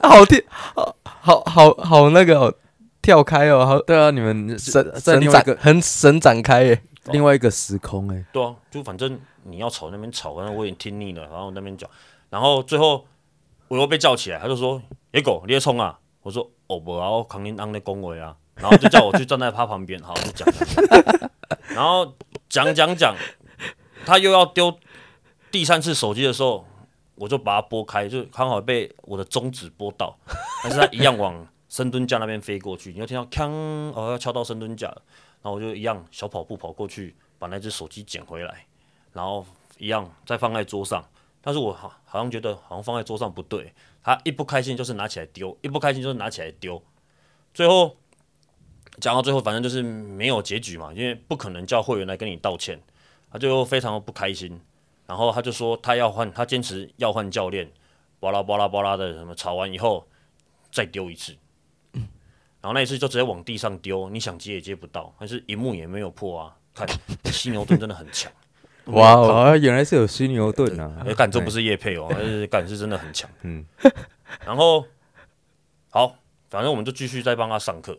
[0.00, 2.56] 好听，好好好好那个。
[3.04, 11.88] 跳开哦，好，对啊，你们神神展很神展开耶，另外一个时空哎，对啊，就反正你要吵那边吵，反正我已经听腻了，然后那边讲，
[12.30, 13.04] 然后最后
[13.68, 14.80] 我又被叫起来，他就说
[15.12, 20.48] ：“野狗，你在冲啊！”我说：“哦不，然后扛林安的恭维啊，然后就叫我去站在他旁边，好就讲，
[21.76, 22.10] 然后
[22.48, 23.14] 讲讲讲，
[24.06, 24.74] 他又要丢
[25.50, 26.64] 第三次手机的时候，
[27.16, 30.16] 我就把它拨开，就刚好被我的中指拨到，
[30.62, 33.50] 但是他一样往深蹲架那边飞过去，你就听到锵，
[33.96, 35.02] 哦要敲到深蹲架了，
[35.42, 38.64] 然后我就一样小跑步跑过去，把那只手机捡回来，
[39.12, 39.44] 然后
[39.78, 41.04] 一样再放在桌上，
[41.40, 46.80] 但是我好好像觉得好像放在桌上不对，他一不开心就是拿起来丢，一不开心就是拿起来丢，
[47.52, 47.96] 最后
[49.00, 52.80] 讲到最后，反正就是没有结局嘛，因为不可能叫会员来跟你道歉，
[53.32, 54.60] 他就非常的不开心，
[55.08, 57.68] 然后他就说他要换，他坚持要换教练，
[58.20, 60.06] 巴拉巴拉巴拉的什么吵完以后
[60.70, 61.36] 再丢一次，
[62.64, 66.88] 然后那一次就直接往地上丢，你想接也接不到，但是荧幕也没有破啊，看
[67.26, 68.32] 犀牛盾真的很强，
[68.86, 71.04] 哇哦，啊，原来是有犀牛盾啊！
[71.06, 73.30] 哎，干这不是叶配哦，但是感是真的很强。
[73.42, 73.62] 嗯，
[74.46, 74.82] 然后
[75.90, 76.16] 好，
[76.48, 77.98] 反正我们就继续再帮他上课。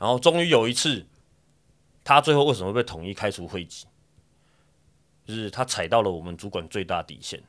[0.00, 1.06] 然后终于有一次，
[2.02, 3.86] 他最后为什么被统一开除会籍？
[5.24, 7.40] 就是他踩到了我们主管最大底线。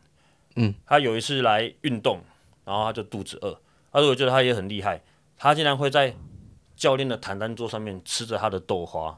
[0.55, 2.21] 嗯，他有一次来运动，
[2.63, 3.59] 然后他就肚子饿，
[3.91, 5.01] 他说我觉得他也很厉害，
[5.37, 6.15] 他竟然会在
[6.75, 9.17] 教练的谈单桌上面吃着他的豆花。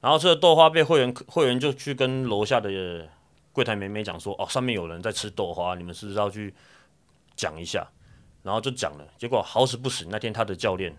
[0.00, 3.08] 然后这个豆花被会员会员就去跟楼下的
[3.52, 6.54] 柜台妹妹讲说，哦，上面有人在吃豆花，你们是不是要去
[7.36, 7.86] 讲一下？
[8.42, 10.96] 然后就讲了，结果好死不死，那天他的教练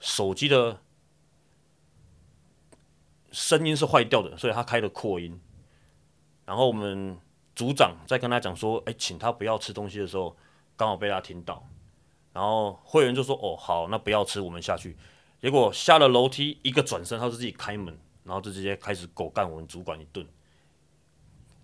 [0.00, 0.78] 手机的
[3.30, 5.38] 声音是坏掉的，所以他开了扩音。
[6.46, 7.18] 然后我们
[7.54, 10.34] 组长在跟他讲说，哎，请他不要吃东西的时候，
[10.74, 11.62] 刚好被他听到。
[12.32, 14.96] 然后会员就说，哦，好，那不要吃，我们下去。
[15.40, 20.26] 结果下了楼梯，一个转身，他就自己开门，然后就直接开始狗干我们主管一顿，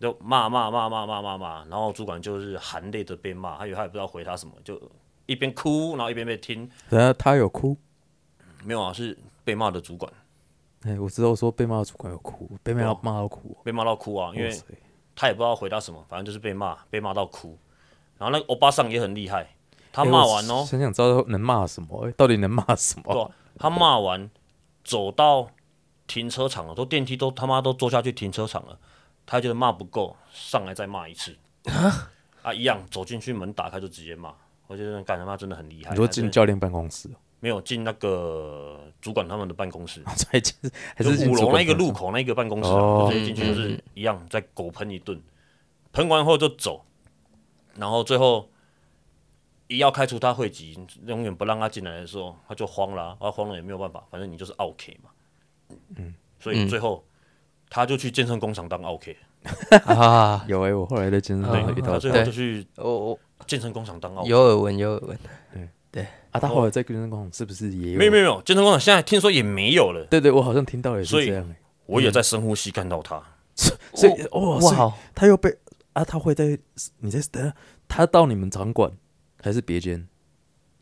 [0.01, 4.81] 就骂骂骂骂骂骂骂，然后主管就是含泪的被骂，他以为他也不知道回他什么，就
[5.27, 7.77] 一边哭，然后一边被听，然后他有哭，
[8.65, 10.13] 没有啊，是被骂的主管。
[10.83, 14.51] 哎，我知道说被骂的主管有哭，被骂到哭，被骂到哭啊，因为
[15.15, 17.59] 他也不知道回答什么，反正就是被骂，被骂到哭。
[18.17, 19.49] 然后那个欧巴桑也很厉害，
[19.93, 23.13] 他哎骂完哦，想想知道能骂什么，哎到底能骂什么？
[23.13, 24.31] 对啊他骂完
[24.85, 25.49] 走到
[26.07, 28.79] 停车场了，都电梯都他妈都坐下去停车场了，
[29.27, 31.37] 他觉得骂不够，上来再骂一次，
[32.43, 34.33] 啊，一样走进去门打开就直接骂，
[34.69, 35.91] 我觉得干他妈真的很厉害。
[35.91, 40.55] 你说进教练办公室哦，没有进那个主管他们的办公室， 才进
[40.97, 45.21] 还是五楼那个路口那个办公室、啊，哦直接进去就是一样再狗喷一顿，
[45.93, 46.85] 喷完后就走，
[47.75, 48.49] 然后最后
[49.69, 50.77] 一要开除他会籍，
[51.07, 55.11] 永远不让他进来的时候，他就慌了、啊，啊慌了也没有办法，反正你就是 OK 嘛，
[55.97, 57.05] 嗯，所以最后
[57.71, 59.17] 他就去健身工厂当 OK，
[59.85, 64.29] 啊， 有哎，我后来在健身对房，遇到他最后就去我我健身工厂当 OK。
[64.29, 65.19] 有耳闻有耳闻，
[65.53, 65.69] 对。
[65.91, 66.07] 对。
[66.31, 67.99] 啊，他后来在健身工厂是不是也有？
[67.99, 73.23] 没有没有没有，健身工厂现在听说也没有了，对对，我好像听到也是所以这样哎，我也在深呼吸看到他，
[73.95, 75.57] 所以哦，所以哇，他又被
[75.95, 76.59] 啊，他会在
[76.99, 77.55] 你在等下
[77.89, 78.93] 他到你们场馆
[79.43, 80.07] 还是别间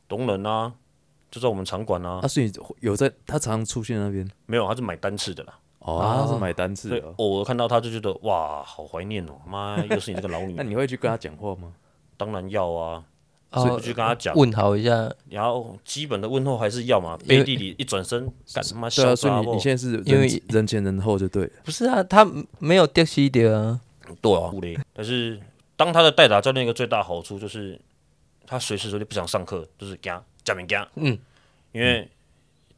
[0.09, 0.73] 东人啊，
[1.31, 5.59] 就在我们场馆啊啊？，所以有在他常常出现那边没有，他是买单次的啦。
[5.81, 10.71] 哦，他是买单次对的哦。，偶尔看到他就觉得哇，好怀念哦，妈， 又是你这个老女那人。
[10.73, 11.73] 你会去跟他讲话吗？
[12.17, 13.05] 当然要啊，
[13.51, 17.17] 哦所以去跟他讲，问好一下，然后基本的问候还是要嘛。
[17.23, 19.43] 因为背地里一转身，干他妈对啊，所以笑！
[19.43, 21.51] 你你现在是因为人人前人后就对了。
[21.65, 22.27] 不是啊，他
[22.59, 23.81] 没有掉西的啊，
[24.21, 24.51] 对啊，
[24.93, 25.41] 但是
[25.77, 27.81] 当他的代打教练一个最大好处就是，
[28.47, 31.19] 他随时随地不想上课，就是干加面干，嗯，
[31.73, 32.09] 因为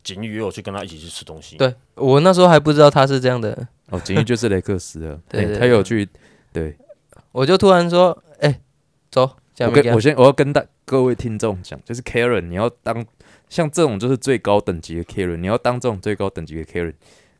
[0.03, 1.57] 景宇也有去跟他一起去吃东西。
[1.57, 6.09] 对我那时候还不知道他是这样的，哦，锦衣就是雷克斯了， 对他有去
[6.53, 6.77] 对。
[7.33, 8.61] 我就突然说，哎，
[9.11, 13.05] 走，这样我跟我先我要跟大各位听众讲，就是 Karen，你要当
[13.49, 16.95] 像这种就是最高等级的 Karen，你要当这种最高等级的 Karen，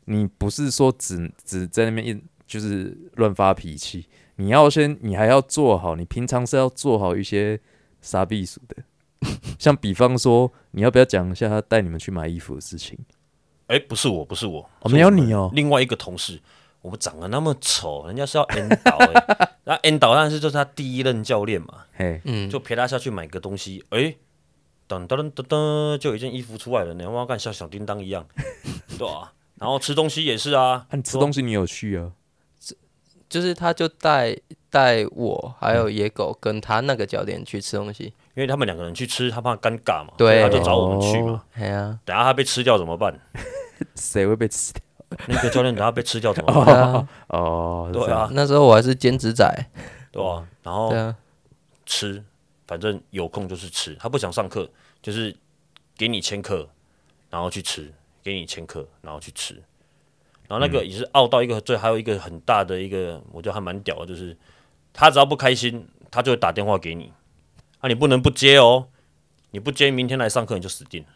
[0.05, 7.59] 你不是说只只在那边一就是乱发脾气，你要先你还要做好，你平常是要做好一些
[8.01, 8.83] 杀避暑的，
[9.59, 12.97] 像比方说你要不要讲一下他带你们去买衣服的事情？
[13.67, 15.51] 哎，不是我，不是我，哦没有你哦。
[15.53, 16.41] 另外一个同事，
[16.81, 24.15] 我们长得那么丑，人家是要 N 导哎， 那 N 导但是就是他第一任教练嘛，嘿，嗯，就陪他下去买个东西，哎，
[24.87, 28.25] 噔噔噔噔，就有一件衣服出来了呢，我看像小叮当一样，
[28.97, 32.11] 对啊，然后吃东西也是啊，啊、你吃东西你有去啊？
[33.29, 34.35] 就是他就带
[34.69, 41.43] 带我还有野狗跟他那个教练去吃东西，因为他们两个人去吃，他怕尴尬嘛，对他就找我们去嘛。
[41.53, 43.17] 哎呀，等下他被吃掉怎么办？
[43.95, 44.81] 谁会被吃掉？
[45.27, 46.65] 那个教练等下被吃掉怎么办？
[46.65, 49.47] 对啊， 哦，对啊，那时候我还是兼职仔，
[50.11, 50.91] 对啊，然后
[51.85, 52.23] 吃，
[52.67, 53.95] 反正有空就是吃。
[53.95, 54.69] 他不想上课，
[55.01, 55.35] 就是
[55.97, 56.67] 给你签课，
[57.29, 57.91] 然后去吃，
[58.23, 59.61] 给你签课，然后去吃。
[60.49, 64.35] 然后那个也是傲到一个最，还有一个很大的一个，我觉得还蛮屌的，就是
[64.91, 67.13] 他只要不开心，他就会打电话给你，
[67.79, 68.87] 啊，你不能不接哦，
[69.51, 71.09] 你不接，明天来上课你就死定了。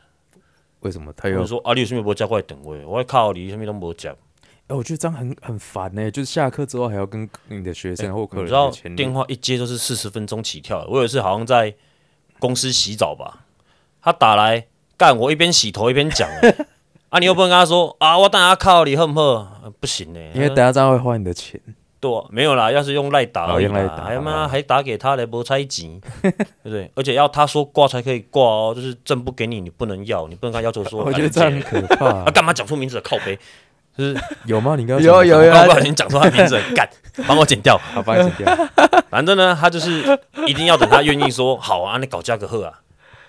[0.81, 1.45] 为什么他又有？
[1.47, 2.77] 说啊，你有什么无加过来等我？
[2.85, 4.15] 我靠，你什么都无讲。
[4.67, 10.85] 哎，我觉得这样很很烦呢，就是下课之后还要跟你的学生或客人你知道电话一接就是四十分钟起跳。
[10.87, 11.73] 我有一次好像在
[12.37, 13.45] 公司洗澡吧，
[14.01, 16.67] 他打来干，我一边洗头一边讲、欸，
[17.13, 19.47] 啊，你又不能跟他说啊，我等下靠你，恨不好？
[19.63, 21.61] 呃不行呢、因为等下这样会花你的钱。
[21.99, 26.31] 对啊、没有啦，要是用赖打而已啦，哦用赖打还妈还打给他来不拆钱，对
[26.63, 26.91] 不对？
[26.95, 32.31] 而且要他说挂才可以挂哦，就是证不给你，你不能要，你不能跟他要求说， 我觉得这样很可怕 啊，。
[32.33, 33.37] 干嘛讲出名字的靠背？
[33.95, 34.75] 就是有吗？
[34.75, 36.89] 你刚刚有有有我不小心讲出他名字了， 干，
[37.27, 37.77] 帮我剪掉。
[37.93, 38.69] 好，帮你剪掉。
[39.11, 40.01] 反正呢，他就是
[40.47, 42.73] 一定要等他愿意说好啊，你搞价格贺啊，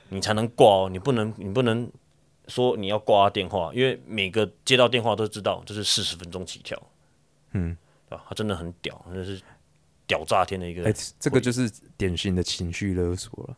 [0.09, 1.87] 你才能挂哦，你不能你不能
[2.49, 6.81] 说你要挂他电话，因为每个接到电话都知道这是四十分钟起跳，
[7.53, 7.77] 嗯，
[8.09, 8.25] 对吧？
[8.29, 9.41] 他真的很屌，真的是
[10.07, 13.57] 屌炸天的一个哎、这个就是典型的情绪勒索了。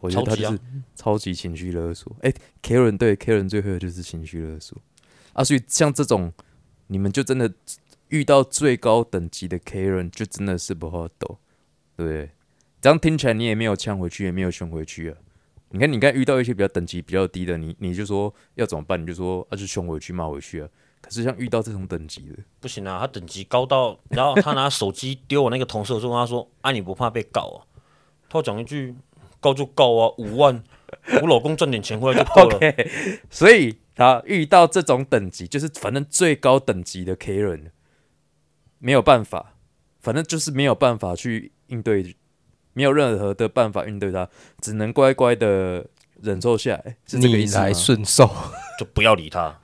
[0.00, 0.60] 我觉得他就是
[0.94, 2.14] 超级情绪勒索。
[2.20, 2.30] 哎、
[2.60, 4.76] k a r e n 对 Karen 最会的就是情绪勒索
[5.32, 6.30] 啊，所以像这种，
[6.88, 7.50] 你们就真的
[8.08, 11.38] 遇到最高等级的 Karen，就真的是不好斗，
[11.96, 12.30] 对不对？
[12.82, 15.16] 这样听起来你也没有呛回去，也没有凶回去啊。
[15.76, 19.00] 你看，你看遇到一些比较等级比较低的，你你就说要怎么办？
[19.00, 20.68] 你就说啊，就凶回去骂回去啊。
[21.02, 27.58] 可是像遇到这种等级的，不行啊，他等级高到，然后他拿手机丢我那个同事，我就跟他说：“啊，你不怕被告啊？”
[28.30, 28.94] 他讲一句
[29.38, 30.64] ：“告就告啊，五万，
[31.20, 32.56] 我老公赚点钱回来就够了。
[32.56, 37.70] OK，所以他遇到这种等级，就是反正最高等级的 Karen，
[38.78, 39.54] 没有办法，
[40.00, 42.16] 反正就是没有办法去应对，
[42.76, 44.28] 没有任何的办法应对他，
[44.60, 45.86] 只能乖乖的
[46.20, 47.74] 忍受下来，是这个意思吗逆来？
[47.74, 48.30] 顺受。
[48.78, 49.58] 就不要理他，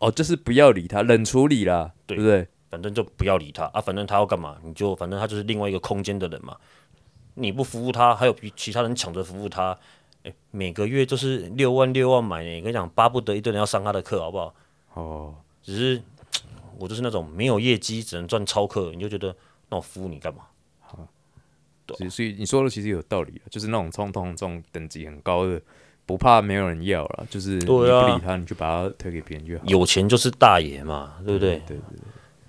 [0.00, 2.46] 哦，就是不要理他，冷处理啦，对对不对？
[2.68, 6.54] 反正就不要理他啊，反正他要干嘛，你就反正他就是另外一个空间的人嘛。
[7.32, 9.74] 你不服务他，还有比其他人抢着服务他，
[10.24, 12.60] 哎、每个月就是六万六万买呢。
[12.60, 14.54] 跟你讲，巴不得一堆人要上他的课，好不好？
[14.92, 16.02] 哦，只是
[16.76, 19.34] 我就是那种没有业绩，只能赚超课，你就觉得
[19.70, 20.42] 那我服务你干嘛？
[21.96, 25.60] 所以所以你说的其实有道理啊，就是那种冲动这种等级很高的，
[26.06, 27.90] 不怕没有人要了，就是你不理
[28.22, 29.64] 他，你就把他推给别人就好。
[29.66, 31.56] 有钱就是大爷嘛，对不对？
[31.66, 31.98] 对对对。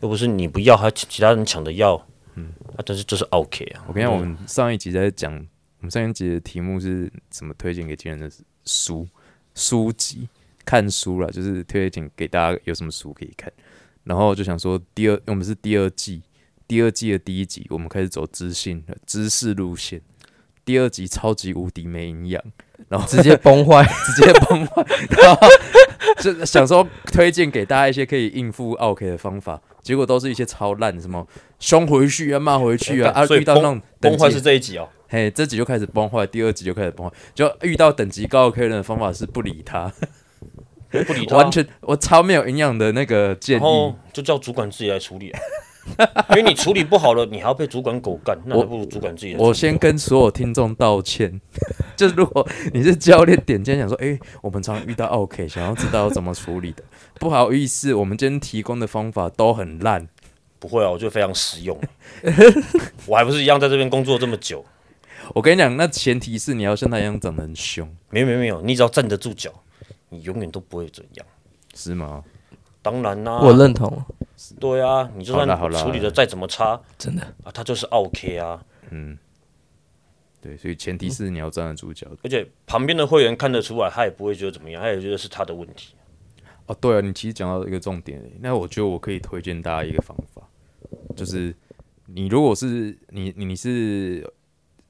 [0.01, 2.01] 又不是你不要，还其他人抢着要，
[2.35, 3.83] 嗯，啊，但是就是 OK 啊。
[3.85, 7.53] 我跟你讲，我们上一集在讲，我们上一集的题目是什么？
[7.55, 8.31] 推荐给别人的
[8.63, 9.05] 书
[9.55, 10.29] 书籍，
[10.63, 13.51] 看书了，就是推荐给大家有什么书可以看。
[14.05, 16.21] 然后就想说，第二我们是第二季，
[16.69, 19.99] 第二季的第一集，我们开始走知性的知识路线。
[20.63, 22.39] 第二集超级无敌没营养，
[22.87, 23.83] 然后直接崩坏。
[24.05, 25.47] 直接崩坏，然后
[26.21, 34.87] 就想说推荐给大家一些可以应付 OK 的方法，结果都是一些超烂的，什么凶回去啊、骂回去啊，啊遇到那种崩坏是这一集哦。
[35.07, 39.91] 嘿，这集就开始崩坏，第二集就开始崩坏，就遇到等级高 OK 人的方法是不理他，
[40.91, 43.95] 不理他，完全我超没有营养的那个建议。
[44.13, 45.39] 就叫主管自己来处理啊。
[46.31, 49.35] 因为你处理不好了，你还要被主管狗干，那还不如主管自己。
[49.37, 51.39] 我先跟所有听众道歉，
[51.95, 56.83] 就是如果你是教练点今天想说，诶，我们常遇到 OK，想要知道怎么处理的，
[57.19, 60.07] 不好意思，我们今天提供的方法都很烂。
[60.59, 61.79] 不会啊，我觉得非常实用。
[63.07, 64.65] 我还不是一样在这边工作这么久？
[65.33, 69.51] 我跟你讲，那前提是你要像他一样长得很凶，没有没有没有，你只要站得住脚，
[70.09, 71.25] 你永远都不会怎样。
[71.73, 72.23] 是吗？
[72.81, 74.01] 当然啦、我认同，
[74.59, 77.23] 对啊，你就算处理的再怎么差真的。
[77.43, 78.63] 啊，他就是 OK 啊。
[78.91, 79.17] 嗯，
[80.41, 82.07] 对，所以前提是你要站得住脚。
[82.23, 85.95] 而且旁边的会员看得出来，他也不会觉得怎么样，他也觉得是他的问题。
[86.67, 90.41] 哦，对啊，你其实讲到一个重点，那我觉得我可以推荐大家一个方法，
[91.15, 91.53] 就是
[92.05, 94.25] 你如果是你你你是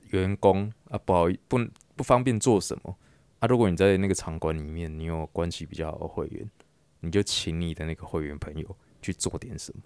[0.09, 1.57] 员工啊，不好意不
[1.95, 2.95] 不方便做什么
[3.39, 6.49] 啊，如果你在那个场馆里面，你有关系比较好的会员，
[6.99, 9.83] 你就请你的那个会员朋友去做点什么，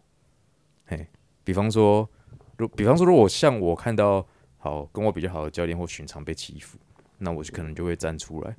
[0.86, 1.08] 嘿，
[1.44, 2.10] 比方说，
[2.58, 4.26] 如比方说，如果像我看到
[4.58, 6.78] 好跟我比较好的教练或寻常被欺负，
[7.18, 8.56] 那我就可能就会站出来。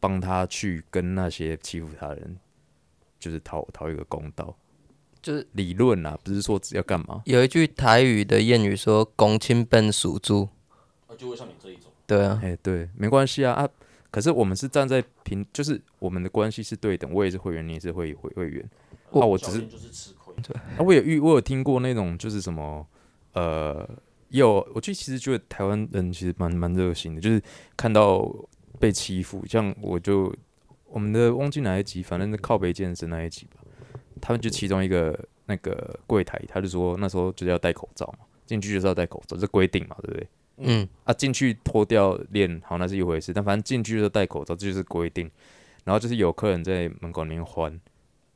[0.00, 2.36] 帮他去跟那些欺负他的人，
[3.20, 4.52] 就是讨讨一个公道，
[5.22, 7.22] 就是理论啦，不是说要干嘛。
[7.24, 10.48] 有一句台语的谚语说“公亲笨属猪
[11.16, 13.68] 就会像你这一种，”，对啊，哎、对，没关系啊啊！
[14.10, 18.68] 可是我们是站在平，就是我们的关系是对等，我也是会员，你也是会会会员。
[19.20, 20.34] 啊，我只是就是吃亏。
[20.54, 22.86] 啊，我也遇我有听过那种就是什么
[23.32, 23.88] 呃，
[24.28, 27.40] 有我就其实觉得台湾人其实蛮蛮热心的，就是
[27.76, 28.26] 看到
[28.78, 30.34] 被欺负，像我就
[30.86, 33.60] 我们的忘记哪一集，反正是靠北健身那一集吧，
[34.20, 40.28] 他们就其中一个那个柜台，他就说那时候就是要戴口罩嘛，进去就是要戴口罩，这规定嘛，对不对？
[40.58, 45.30] 嗯，啊，进去脱掉练好那是一回事，但反正进去就戴口罩，这就是规定。
[45.84, 47.80] 然后就是有客人在门口里面欢，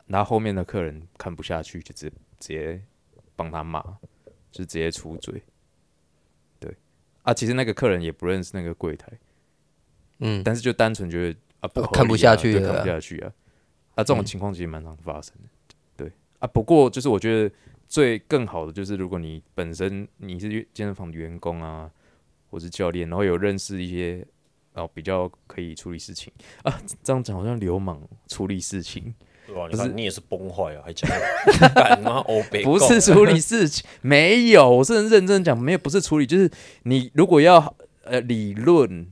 [0.07, 2.83] 然后后面的客人看不下去，就直接直接
[3.35, 3.81] 帮他骂，
[4.51, 5.43] 就直接出嘴。
[6.59, 6.75] 对，
[7.23, 9.13] 啊，其实那个客人也不认识那个柜台，
[10.19, 12.73] 嗯，但是就单纯觉得啊不啊看不下去了。
[12.73, 13.33] 看不下去啊。
[13.97, 15.49] 啊，这种情况其实蛮常发生的。
[15.97, 16.13] 对。
[16.39, 17.55] 啊，不过就是我觉得
[17.89, 21.91] 最更好的就是，如果你本身你是健身房的员工啊，
[22.51, 24.27] 或是教练，然后有认识一些
[24.75, 26.33] 哦比较可以处理事情。
[26.63, 29.15] 啊，这样讲好像流氓处理事情，
[29.47, 29.67] 对吧？
[29.71, 31.09] 你不是看你也是崩坏啊，还讲
[31.75, 36.51] 干妈欧北不是处理事情，没有，我是很认真讲，没有不是处理，就是
[36.83, 37.75] 你如果要
[38.05, 39.07] 呃理论，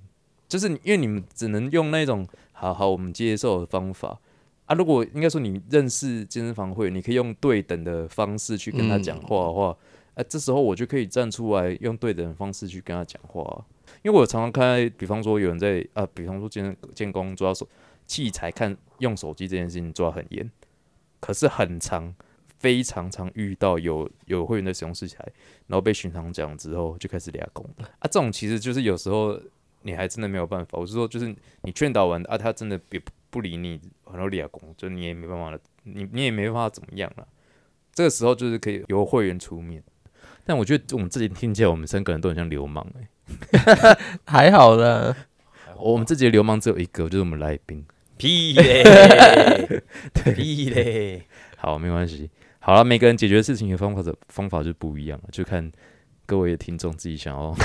[0.48, 4.18] 就是因为你们只能用那种好好我们接受的方法
[4.66, 4.74] 啊。
[4.74, 9.76] 如果应该说你认识健身房会，你可以用对等的方式去跟他讲话的话，
[10.14, 13.58] 哎、这时候我就可以站出来用对等的方式去跟他讲话啊、
[14.02, 17.66] 因为我常常看，比方说有人在啊，比方说健健工抓手
[18.06, 20.50] 器材看用手机这件事情抓很严，
[21.20, 22.14] 可是很长。
[22.60, 25.22] 非常常遇到有有会员的使用器材，
[25.66, 29.38] 然后被巡堂讲之后就开始俩拱啊，这种其实就是有时候
[29.82, 30.78] 你还真的没有办法。
[30.78, 32.98] 我是说，就是你劝导完啊，他真的别
[33.28, 33.78] 不理你，
[34.10, 37.28] 然后俩拱，就你也没办法了，你你也没办法怎么样了。
[37.92, 39.82] 这个时候就是可以由会员出面，
[40.46, 45.14] 但我觉得我们自己听起来，我们三个人都很像流氓哎、 还好啦，
[45.76, 47.84] 我们自己的流氓只有一个，就是我们来宾。
[48.16, 49.82] 屁嘞，
[50.34, 51.22] 屁嘞，
[51.56, 52.30] 好，没关系。
[52.58, 55.70] 好了，每个人解决事情的方法的方法就不一样了，就看
[56.26, 57.54] 各位的听众自己想要。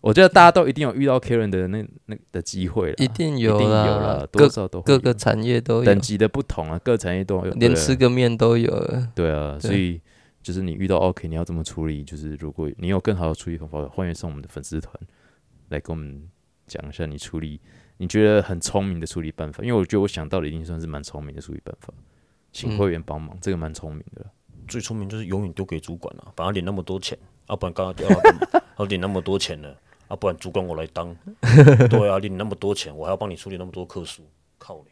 [0.00, 9.08] 我觉得大家都一定有遇到 Karen 的那那的机会了，一定一定有有啦了，，多各少都各个产业都有等，级的不同啊，各产业都有，连吃个面都有了。
[9.14, 10.00] 对啊，对所以
[10.42, 12.02] 就是你遇到 OK，你要怎么处理？
[12.02, 14.92] 就是如果你有更好的处理方法，欢迎上我们的粉丝团
[15.68, 16.22] 来跟我们
[16.66, 17.60] 讲一下你处理
[17.98, 19.62] 你觉得很聪明的处理办法。
[19.62, 21.92] 因为我觉得我想到的已经算是蛮聪明的处理办法，
[22.52, 24.30] 请嗯会员帮忙，这个蛮聪明的了。
[24.68, 27.16] 最聪明就是永远丢给主管啊，反正领那么多钱，
[27.46, 28.20] 啊，不然刚刚要
[28.50, 29.72] 他要领那么多钱呢，
[30.08, 31.16] 啊，不然主管我来当，
[31.88, 34.22] 对啊，领那么多钱，我还要帮你处理那么多客诉，
[34.58, 34.90] 靠嘞，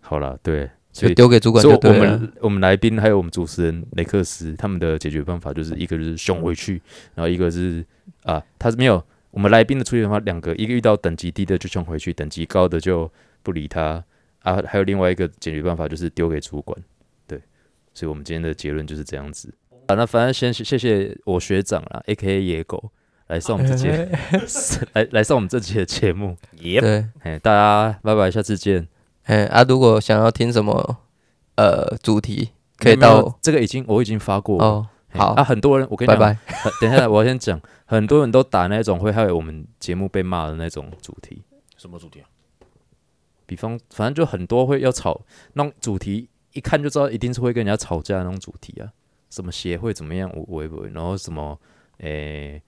[0.00, 2.18] 好啦，对，所以就丢给主管所以我就对了。
[2.18, 6.80] 们我们来宾还有我们主持人雷克斯，他们的解决办法就是一个就是凶回去，
[7.14, 7.84] 然后一个是
[8.22, 13.10] 啊，他是没有我们来宾的处理方法两个，一个遇到等级低的就冲回去，等级高的就
[13.42, 14.04] 不理他
[14.42, 16.78] 啊，还有另外一个解决办法就是丢给主管，
[17.26, 17.40] 对，
[17.94, 19.52] 所以我们今天的结论就是这样子
[19.86, 19.94] 啊。
[19.94, 22.92] 那反正先谢谢我学长啦，A K A 野狗
[23.28, 24.10] 来上我们这节
[24.92, 28.86] 来来上我们这期的节目，耶，对，哎，大家拜拜，下次见。
[29.24, 30.98] 哎啊，如果想要听什么
[31.56, 34.88] 呃主题，可以到这个已经我已经发过。
[35.12, 36.38] 好那啊，，很多人我跟你讲，拜拜。
[36.80, 41.42] 等一下，我要先讲，很多人都打那种会害我们节目被骂的那种主题，
[41.76, 42.28] 什么主题啊？
[43.46, 45.20] 比方反正就很多会要吵
[45.52, 48.88] 那种主题，一看就知道一定是会跟人家吵架的那种主题啊，
[49.28, 51.58] 什么协会怎么样，我我也不会，然后什么
[51.98, 52.62] 诶、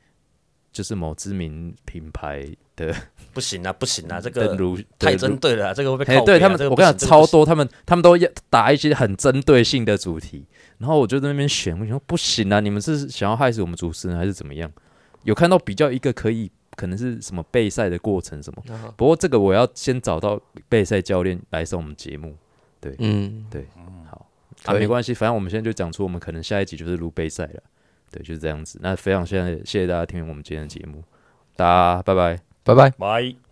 [0.72, 2.46] 就是某知名品牌
[2.76, 2.94] 的
[3.32, 4.56] 不行啊，不行啊，这个
[4.98, 10.46] 太针对了啊，这个会被对他们，这个我跟你讲超多，他们他们都要打一些很针对性的主题，
[10.78, 14.70] 然后我就在那边选，我想说不行啊，你们是想要害死我们主持人还是怎么样？
[15.24, 18.62] 有看到比较一个可以可能是什么备赛的过程什么，
[18.96, 22.36] 不过这个我要先找到备赛教练来上我们节目。
[22.80, 23.66] 对嗯，对，
[24.10, 24.26] 好，
[24.66, 27.62] 啊没关系，反正我们现在就讲出我们可能下一集就是录备赛了，
[28.10, 28.78] 对，就是这样子。
[28.82, 31.02] 那非常谢谢谢谢大家听我们今天的节目，
[31.56, 32.53] 大家拜拜。
[32.64, 32.90] 拜拜。
[32.98, 33.43] 拜。